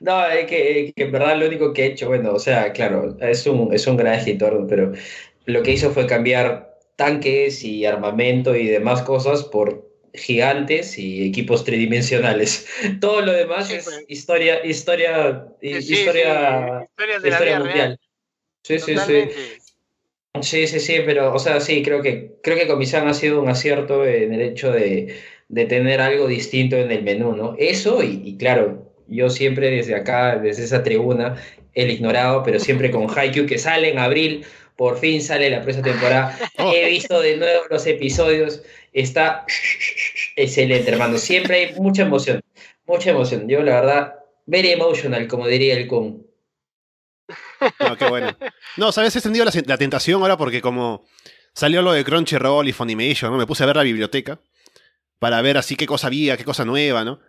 [0.00, 3.46] No, es que, en verdad lo único que he hecho, bueno, o sea, claro, es
[3.46, 4.92] un, es un gran escritor, pero
[5.46, 11.64] lo que hizo fue cambiar tanques y armamento y demás cosas por gigantes y equipos
[11.64, 12.66] tridimensionales.
[13.00, 14.04] Todo lo demás Sí, es pues.
[14.08, 17.64] historia, historia, Sí, sí, historia, de historia mundial.
[17.64, 18.00] real.
[18.62, 19.24] Sí, sí, sí.
[20.42, 23.48] Sí, sí, sí, pero, o sea, sí, creo que, creo que Comisán ha sido un
[23.48, 25.16] acierto en el hecho de,
[25.48, 27.56] de tener algo distinto en el menú, ¿no?
[27.58, 31.42] Eso y, y claro, yo siempre desde acá, desde esa tribuna,
[31.74, 34.44] el ignorado, pero siempre con Haikyuu que sale en abril,
[34.76, 36.72] por fin sale la próxima temporada, Oh.
[36.74, 39.44] he visto de nuevo los episodios, está
[40.36, 42.42] excelente, hermano, siempre hay mucha emoción,
[42.86, 44.14] mucha emoción, yo la verdad,
[44.46, 46.27] very emotional, como diría el Kun.
[47.80, 48.36] No, qué bueno.
[48.76, 49.14] No, ¿sabes?
[49.16, 51.04] He tenido la, la tentación ahora porque como
[51.54, 53.38] salió lo de Crunchyroll y Funimation, ¿no?
[53.38, 54.40] Me puse a ver la biblioteca
[55.18, 57.20] para ver así qué cosa había, qué cosa nueva, ¿no?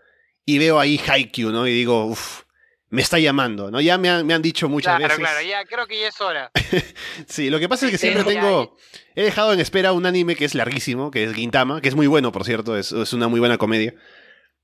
[0.46, 1.68] Y veo ahí Haikyuu, ¿no?
[1.68, 2.42] Y digo, uff,
[2.90, 3.82] me está llamando, ¿no?
[3.82, 5.20] Ya me han, me han dicho muchas Claro, veces.
[5.20, 6.52] claro, ya creo que ya es hora.
[7.28, 8.78] Sí, lo que pasa es que Sí, siempre tengo...
[9.16, 12.08] He dejado en espera un anime que es larguísimo, que es Gintama, que es muy
[12.08, 13.94] bueno, por cierto, es, es una muy buena comedia.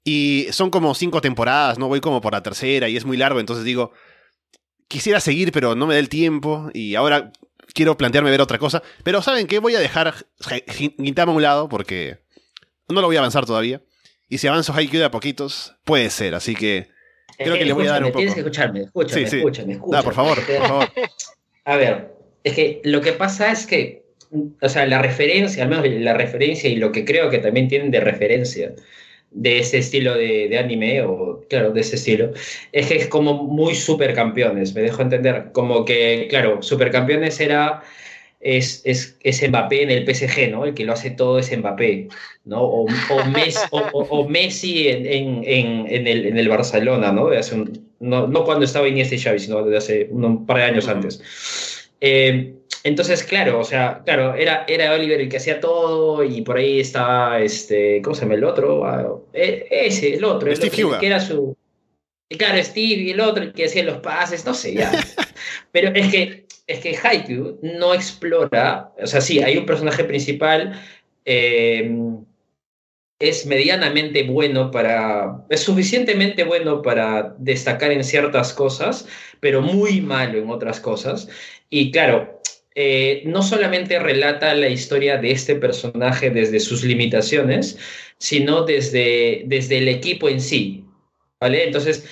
[0.04, 1.88] Y son como cinco temporadas, ¿no?
[1.88, 3.92] Voy como por la tercera y es muy largo, entonces digo,
[4.88, 6.70] quisiera seguir, pero no me da el tiempo.
[6.74, 7.32] Y ahora
[7.74, 8.82] quiero plantearme ver otra cosa.
[9.04, 9.60] Pero ¿saben qué?
[9.60, 10.14] Voy a dejar
[10.68, 12.20] Gintama a un lado porque
[12.88, 13.82] no lo voy a avanzar todavía.
[14.28, 16.36] Y si avanzo Haikyuu de a poquitos, puede ser.
[16.36, 16.88] Así que
[17.38, 18.18] creo que le voy a dar un poco.
[18.20, 19.38] Tienes que escucharme, escúchame, Sí, sí.
[19.38, 20.04] escúchame, escúchame.
[20.04, 20.90] Por favor, por favor.
[21.66, 22.14] A ver,
[22.44, 24.06] es que lo que pasa es que,
[24.62, 27.90] o sea, la referencia, al menos la referencia y lo que creo que también tienen
[27.92, 28.74] de referencia
[29.36, 32.32] de ese estilo de, de anime, o claro, de ese estilo,
[32.72, 35.52] es que es como muy supercampeones, me dejo entender.
[35.54, 37.82] Como que, claro, supercampeones era.
[38.40, 40.66] Es, es, es Mbappé en el PSG, ¿no?
[40.66, 42.10] El que lo hace todo es Mbappé,
[42.46, 42.62] ¿no?
[42.62, 47.30] O, o Messi, o, o- Messi en, en, en, el, en el Barcelona, ¿no?
[47.30, 50.58] Hace un- no, no cuando estaba Iniesta y Xavi, sino de hace un, un par
[50.58, 51.75] de años antes.
[52.08, 52.54] Eh,
[52.84, 56.80] entonces, claro, o sea, claro, era, era Oliver el que hacía todo y por ahí
[56.80, 58.86] estaba, este, ¿cómo se llama el otro?
[58.86, 61.58] Ah, eh, ese, el otro, el Steve otro, que era su...
[62.30, 64.92] y Claro, Steve y el otro, el que hacía los pases, no sé, ya.
[65.72, 70.80] Pero es que, es que Haikyuu no explora, o sea, sí, hay un personaje principal,
[71.26, 71.92] eh,
[73.20, 79.08] es medianamente bueno para, es suficientemente bueno para destacar en ciertas cosas,
[79.40, 81.30] pero muy malo en otras cosas.
[81.70, 82.42] Y claro,
[82.76, 87.78] eh, no solamente relata la historia de este personaje desde sus limitaciones,
[88.18, 90.82] sino desde, desde el equipo en sí.
[91.40, 91.66] ¿Vale?
[91.66, 92.06] Entonces,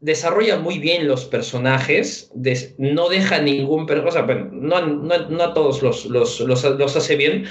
[0.00, 5.42] desarrolla muy bien los personajes, des- no deja ningún o sea, bueno, no, no, no
[5.42, 7.44] a todos los, los, los, los hace bien,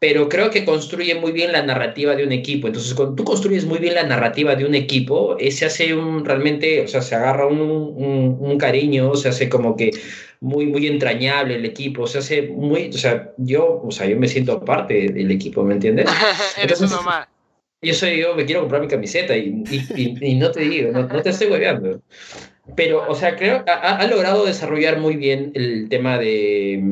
[0.00, 2.68] pero creo que construye muy bien la narrativa de un equipo.
[2.68, 6.24] Entonces, cuando tú construyes muy bien la narrativa de un equipo, eh, se hace un
[6.24, 9.90] realmente, o sea, se agarra un, un, un cariño, se hace como que
[10.40, 14.28] muy, muy entrañable el equipo, se hace muy, o sea, yo, o sea, yo me
[14.28, 16.06] siento parte del equipo, ¿me entiendes?
[16.62, 17.26] Eres Entonces- más.
[17.80, 20.90] Yo soy yo, me quiero comprar mi camiseta y, y, y- y no te digo,
[20.90, 22.02] no, no te estoy hueveando.
[22.74, 26.82] Pero, o sea, creo que ha, ha logrado desarrollar muy bien el tema de,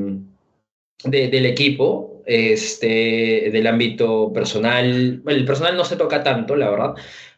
[1.04, 5.22] de- del equipo, este, del ámbito personal.
[5.26, 6.94] El personal no se toca tanto, la verdad,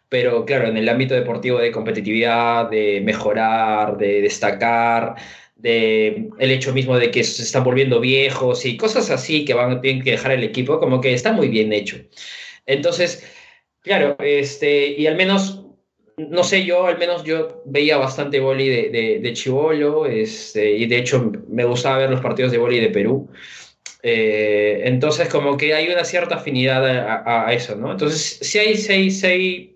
[0.08, 5.16] pero claro, en el ámbito deportivo de competitividad, de mejorar, de destacar,
[5.56, 9.80] de el hecho mismo de que se están volviendo viejos y cosas así que van,
[9.80, 11.98] tienen que dejar el equipo, como que está muy bien hecho.
[12.66, 13.24] Entonces,
[13.82, 15.64] claro, este, y al menos,
[16.16, 20.98] no sé, yo al menos yo veía bastante boli de, de, de este, y de
[20.98, 23.28] hecho me gustaba ver los partidos de boli de Perú.
[24.02, 27.92] Eh, entonces, como que hay una cierta afinidad a, eso, ¿no?
[27.92, 29.74] Entonces, sí hay, sí hay, sí hay-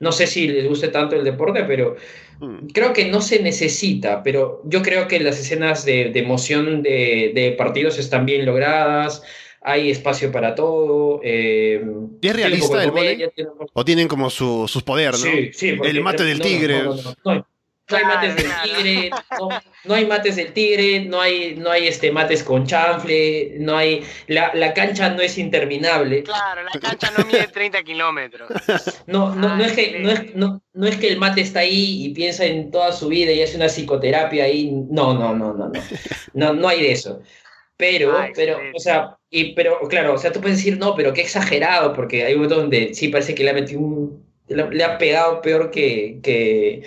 [0.00, 1.96] no sé si les guste tanto el deporte, pero
[2.40, 2.68] Mm.
[2.68, 7.32] creo que no se necesita, pero yo creo que las escenas de, de emoción de,
[7.34, 9.22] de partidos están bien logradas,
[9.60, 11.20] hay espacio para todo.
[11.24, 11.84] eh,
[12.20, 15.18] ¿Y es realista el comedia, tiene O tienen como su, sus poder, ¿no?
[15.18, 16.82] Sí, sí, El mate del no, tigre.
[16.84, 16.94] No,
[17.24, 17.47] no,
[17.90, 19.48] no, hay- mates del tigre, no,
[19.84, 24.02] no hay mates del tigre, no hay, no hay este, mates con chanfle, no hay,
[24.26, 26.22] la, la cancha no es interminable.
[26.22, 28.50] Claro, la cancha no mide 30 kilómetros.
[29.06, 32.04] No, no, no, es que, no, es, no, no es que el mate está ahí
[32.06, 34.70] y piensa en toda su vida y hace una psicoterapia ahí.
[34.90, 35.72] No, no, no, no, no.
[36.34, 37.22] No, no hay de eso.
[37.76, 41.12] Pero, Ah, pero, o sea, y, pero, claro, o sea, tú puedes decir, no, pero
[41.12, 44.28] qué exagerado, porque hay momentos donde sí parece que le ha metido un.
[44.48, 46.82] Le, le ha pegado peor que, que,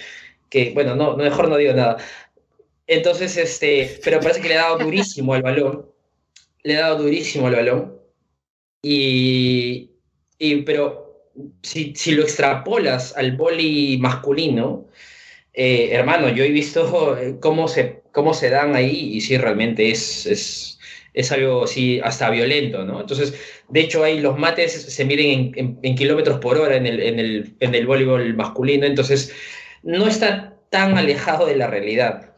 [0.51, 0.71] que.
[0.75, 1.97] Bueno, no, mejor no digo nada.
[2.87, 3.99] Entonces, este.
[4.03, 5.87] Pero parece que le ha dado durísimo al balón.
[6.63, 7.97] Le ha dado durísimo al balón.
[8.83, 9.91] Y.
[10.39, 11.29] y pero
[11.61, 14.87] si, si lo extrapolas al boli masculino,
[15.53, 19.91] eh, hermano, yo he visto eh, cómo se, cómo se dan ahí y sí, realmente
[19.91, 20.79] es, es,
[21.13, 23.01] es algo así hasta violento, ¿no?
[23.01, 23.33] Entonces,
[23.69, 27.01] de hecho, ahí los mates se miden en, en- en kilómetros por hora en el,
[27.01, 29.33] en, el, en el voleibol masculino, entonces
[29.83, 32.33] no está tan alejado de la realidad.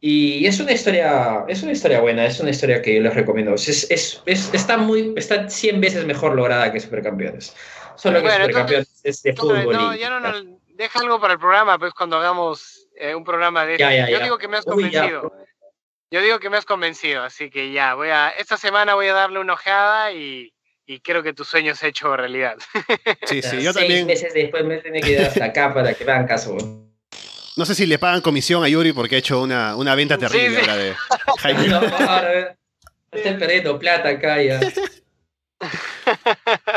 [0.00, 3.54] Y es una historia, es una historia buena, es una historia que yo les recomiendo.
[3.54, 7.56] Es, es, es- está, muy, está 100 veces mejor lograda que Supercampeones.
[7.96, 9.72] Solo que Bueno, Supercampeones es de No, fútbol.
[9.72, 13.24] no, y- ya no, no, deja algo para el programa, pues cuando hagamos eh, un
[13.24, 14.24] programa de Ya, ya, Yo ya.
[14.24, 15.32] digo que me has Uy, convencido.
[16.10, 19.14] Yo digo que me has convencido, así que ya, voy a, esta semana voy a
[19.14, 20.53] darle una ojeada y,
[20.86, 22.56] y creo que tu sueño se ha hecho realidad.
[23.26, 24.06] Sí, sí, yo seis también.
[24.06, 26.56] meses después me tiene que ir hasta acá para que me hagan caso.
[27.56, 30.56] No sé si le pagan comisión a Yuri porque ha hecho una, una venta terrible
[30.56, 30.60] sí.
[30.60, 30.94] ahora de
[31.42, 31.68] Haikyuu.
[31.68, 32.56] No, ahora
[33.12, 34.60] estoy perdiendo plata acá ya.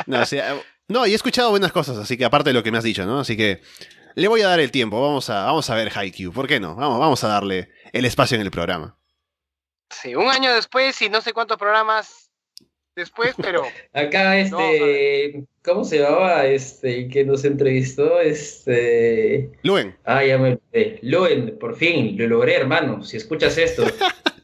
[0.05, 0.55] No, o sea,
[0.87, 3.05] no, y he escuchado buenas cosas, así que aparte de lo que me has dicho,
[3.05, 3.19] ¿no?
[3.19, 3.61] Así que
[4.15, 6.75] le voy a dar el tiempo, vamos a, vamos a ver Haikyuu, ¿por qué no?
[6.75, 8.97] Vamos, vamos a darle el espacio en el programa.
[9.89, 12.26] Sí, un año después y no sé cuántos programas
[12.97, 16.45] después, pero Acá, este, ¿cómo se llamaba?
[16.45, 20.99] Este, el que nos entrevistó, este, Luen, ah, ya me olvidé.
[21.03, 23.01] Luen, por fin, lo logré, hermano.
[23.03, 23.85] Si escuchas esto,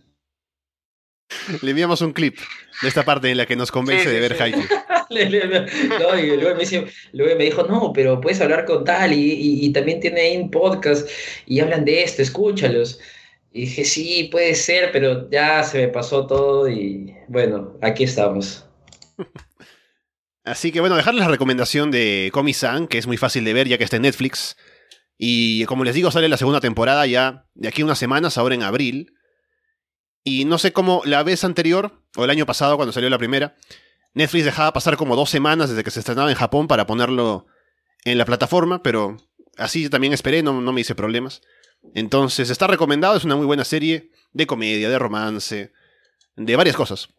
[1.62, 2.38] le enviamos un clip
[2.82, 4.54] de esta parte en la que nos convence Sí, sí, de ver sí.
[5.10, 5.68] Le-
[6.00, 9.34] no, y luego me, dice- luego me dijo, no, pero puedes hablar con tal y,
[9.34, 11.08] y- y también tiene ahí un podcast
[11.46, 13.00] y hablan de esto, escúchalos.
[13.54, 18.66] Y dije, sí, puede ser, pero ya se me pasó todo y bueno, aquí estamos.
[20.44, 23.78] Así que bueno, dejarles la recomendación de Komi-san, que es muy fácil de ver ya
[23.78, 24.58] que está en Netflix.
[25.20, 28.56] Y como les digo, sale la segunda temporada ya de aquí a unas semanas, ahora
[28.56, 29.14] en abril.
[30.24, 33.56] Y no sé cómo la vez anterior, o el año pasado cuando salió la primera,
[34.16, 37.46] Netflix dejaba pasar como dos semanas desde que se estrenaba en Japón para ponerlo
[38.04, 39.18] en la plataforma, pero
[39.58, 41.42] así también esperé, no, no me hice problemas.
[41.96, 45.72] Entonces está recomendado, es una muy buena serie de comedia, de romance,
[46.36, 47.10] de varias cosas.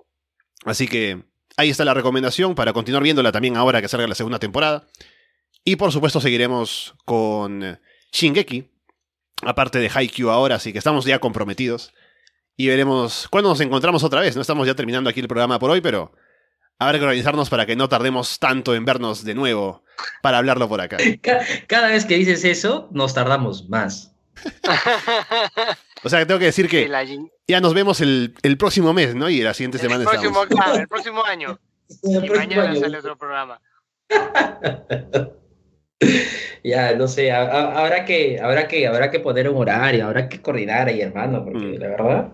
[0.65, 1.23] Así que
[1.57, 4.87] ahí está la recomendación para continuar viéndola también ahora que salga la segunda temporada.
[5.65, 7.79] Y por supuesto seguiremos con
[8.13, 8.69] Shingeki,
[9.43, 11.93] aparte de Haikyuu ahora, así que estamos ya comprometidos.
[12.57, 14.37] Y veremos cuándo nos encontramos otra vez.
[14.37, 16.13] No estamos ya terminando aquí el programa por hoy, pero
[16.79, 19.83] habrá que organizarnos para que no tardemos tanto en vernos de nuevo
[20.23, 20.99] para hablarlo por acá.
[21.23, 24.14] Ca- Cada vez que dices eso, nos tardamos más.
[26.03, 26.91] O sea que tengo que decir Sí, que
[27.49, 29.29] ya nos vemos el, el próximo mes, ¿no?
[29.31, 30.47] Y la siguiente el semana próximo, estamos.
[30.65, 31.59] claro, el próximo año.
[32.03, 32.81] Y El próximo mañana año.
[32.81, 33.61] sale otro programa.
[36.63, 40.29] Ya, no sé, ha- ha- habrá que, habrá que, habrá que poner un horario, habrá
[40.31, 41.75] que coordinar ahí, hermano, porque Mm.
[41.79, 42.33] la verdad.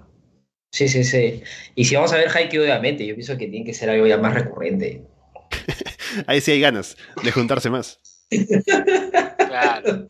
[0.72, 1.42] Sí, sí, sí.
[1.74, 4.18] Y si vamos a ver Haikyuu, obviamente, yo pienso que tiene que ser algo ya
[4.18, 5.04] más recurrente.
[6.28, 8.00] Ahí sí hay ganas de juntarse más.
[9.48, 10.06] Claro.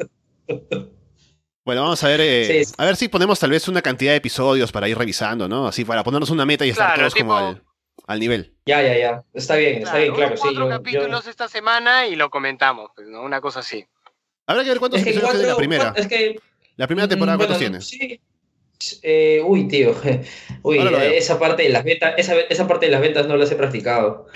[1.64, 2.72] Bueno, vamos a ver, eh, Sí.
[2.78, 5.66] a ver si ponemos tal vez una cantidad de episodios para ir revisando, ¿no?
[5.68, 7.62] Así para ponernos una meta y estar Claro, todos como al,
[8.06, 8.54] al nivel.
[8.66, 9.22] Ya, ya, ya.
[9.34, 10.42] Está bien, está bien, claro, sí.
[10.42, 13.22] cuatro yo- capítulos esta semana y lo comentamos, pues, ¿no?
[13.22, 13.84] Una cosa así.
[14.46, 15.92] Habrá que ver cuántos Es que episodios tiene la cuatro- primera.
[15.96, 16.40] es que
[16.76, 17.84] La primera temporada, Mm, ¿cuántos bueno, tiene?
[17.84, 18.20] Sí.
[19.02, 19.94] Eh, uy, tío.
[20.62, 20.78] Uy,
[21.14, 24.26] esa parte de las ventas, esa, esa parte de las ventas no las he practicado.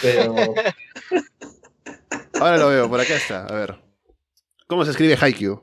[0.00, 0.32] Pero
[2.40, 3.44] Ahora lo veo, por acá está.
[3.46, 3.74] A ver.
[4.68, 5.60] ¿Cómo se escribe Haikyuu?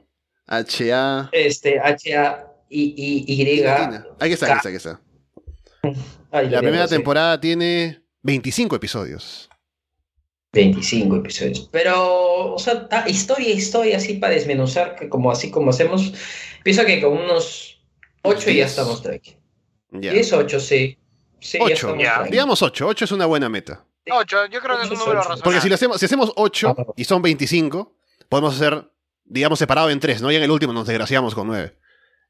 [0.54, 1.30] H-A...
[1.32, 4.06] este H A I I Y latina.
[4.20, 5.02] Aquí está, aquí está, aquí está.
[6.32, 9.50] La primera temporada tiene 25 episodios.
[10.54, 11.70] 25 episodios.
[11.72, 16.14] Pero, o sea, ta- historia, historia, así para desmenuzar, que como así como hacemos,
[16.64, 17.82] pienso que con unos
[18.24, 18.70] 8 ya Diez.
[18.72, 19.38] estamos tranqui.
[19.92, 20.12] Ya.
[20.12, 20.98] 10, 8, sí.
[21.40, 21.74] Sí, ya 8.
[21.74, 22.14] estamos ya.
[22.16, 22.32] tranqui.
[22.32, 22.88] Digamos 8.
[22.88, 23.86] 8 es una buena meta.
[24.10, 25.44] Ocho, yo creo que es un número razonable.
[25.44, 26.86] Porque si, lo hacemos, si hacemos 8 Ah.
[26.98, 27.96] y son 25,
[28.28, 28.90] podemos hacer,
[29.26, 30.32] digamos, separado en 3, ¿no?
[30.32, 31.74] Y en el último nos desgraciamos con 9.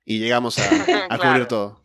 [0.06, 0.64] Y llegamos a,
[1.10, 1.22] a Claro.
[1.22, 1.82] cubrir todo.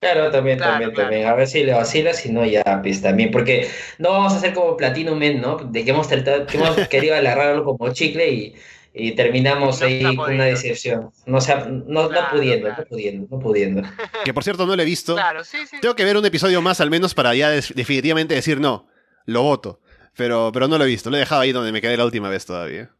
[0.00, 1.08] Claro, también, Claro, también, claro.
[1.10, 1.28] también.
[1.28, 3.30] A ver si le vacila, si no, ya, pues también.
[3.30, 5.56] Porque no vamos a hacer como Platinum Men, ¿no?
[5.56, 8.54] De que hemos tratado, que hemos querido agarrarlo como chicle y,
[8.92, 11.10] y terminamos No ahí con una decepción.
[11.24, 12.82] No, se ha- no, no Claro, pudiendo, claro.
[12.82, 13.82] no pudiendo, no pudiendo.
[14.26, 15.14] Que por cierto no lo he visto.
[15.14, 15.78] Claro, sí, sí.
[15.80, 18.86] Tengo que ver un episodio más al menos para ya definitivamente decir no,
[19.24, 19.80] lo voto.
[20.16, 22.28] Pero, pero no lo he visto, lo he dejado ahí donde me quedé la última
[22.28, 22.90] vez todavía.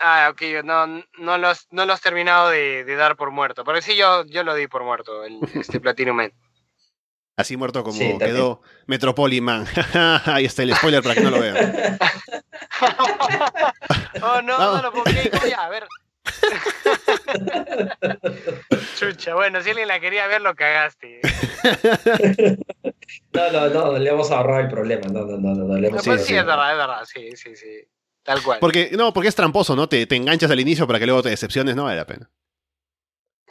[0.00, 0.86] Ah, ok, no,
[1.18, 3.64] no los, no los has terminado de, de dar por muerto.
[3.64, 6.32] Pero sí, yo, yo lo di por muerto, el, este Platinum Man.
[7.36, 9.64] Así muerto como Sí, quedó Metropolis Man.
[10.26, 11.98] ahí está el spoiler para que no lo vean.
[14.22, 14.76] Oh, no, Vamos.
[14.76, 15.10] no lo pongo
[15.48, 15.86] ya, a ver.
[18.98, 21.20] Chucha, bueno, si alguien la quería ver, lo cagaste.
[23.32, 25.02] No, no, no, le vamos a ahorrar el problema.
[25.10, 26.38] No, no, no, no, no le No, hemos pues sí, sí, sí.
[26.38, 27.88] es verdad, es verdad, sí, sí, sí.
[28.28, 28.58] Tal cual.
[28.60, 29.88] Porque, no, porque es tramposo, ¿no?
[29.88, 32.30] Te, te enganchas al inicio para que luego te decepciones, no vale la pena.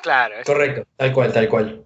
[0.02, 1.84] Claro, es- Correcto, tal cual, tal cual.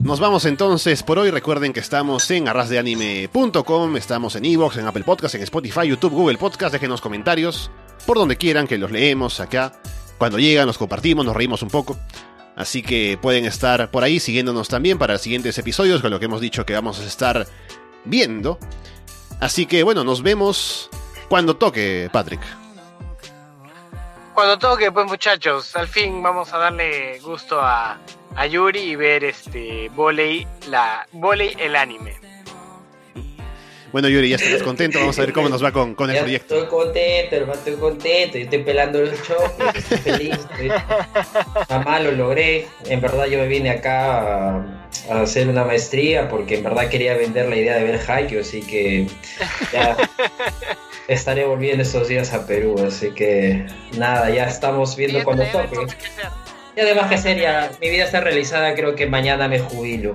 [0.00, 1.30] Nos vamos entonces por hoy.
[1.30, 6.38] Recuerden que estamos en arrasdeanime.com, estamos en Evox, en Apple Podcast, en Spotify, YouTube, Google
[6.38, 6.72] Podcast.
[6.72, 7.70] Déjenos comentarios
[8.06, 9.72] por donde quieran que los leemos acá.
[10.18, 11.96] Cuando llegan, los compartimos, nos reímos un poco.
[12.56, 16.24] Así que pueden estar por ahí siguiéndonos también para los siguientes episodios, con lo que
[16.24, 17.46] hemos dicho que vamos a estar
[18.04, 18.58] viendo.
[19.40, 20.90] Así que bueno, nos vemos
[21.28, 22.40] cuando toque, Patrick.
[24.34, 27.98] Cuando toque, pues muchachos, al fin vamos a darle gusto a,
[28.36, 32.14] a Yuri y ver este volei, la volei el anime.
[33.90, 34.98] Bueno, Yuri, ya estás contento.
[35.00, 36.54] Vamos a ver cómo nos va con, con el Ya proyecto.
[36.56, 38.36] Estoy contento, hermano, estoy contento.
[38.38, 40.34] Yo estoy pelando los chocos, estoy feliz.
[40.34, 40.70] estoy-
[41.70, 42.68] Mamá, lo logré.
[42.84, 44.18] En verdad, yo me vine acá
[44.58, 48.40] a, a hacer una maestría porque en verdad quería vender la idea de ver Haikyuu,
[48.42, 49.08] así que
[49.72, 49.96] ya
[51.08, 52.76] estaré volviendo estos días a Perú.
[52.86, 55.86] Así que nada, ya estamos viendo Sí, cuando toque.
[56.76, 60.14] Y además que ya, mi vida está realizada, creo que mañana me jubilo.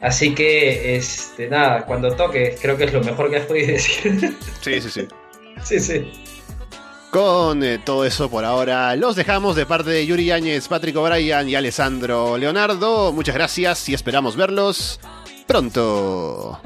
[0.00, 4.36] Así que, este, nada, cuando toque, creo que es lo mejor que has podido decir.
[4.60, 5.08] Sí, sí, sí.
[5.64, 6.12] sí, sí.
[7.10, 11.48] Con eh, todo eso por ahora, los dejamos de parte de Yuri Yáñez, Patrick O'Brien
[11.48, 13.10] y Alessandro Leonardo.
[13.12, 15.00] Muchas gracias y esperamos verlos
[15.46, 16.60] pronto.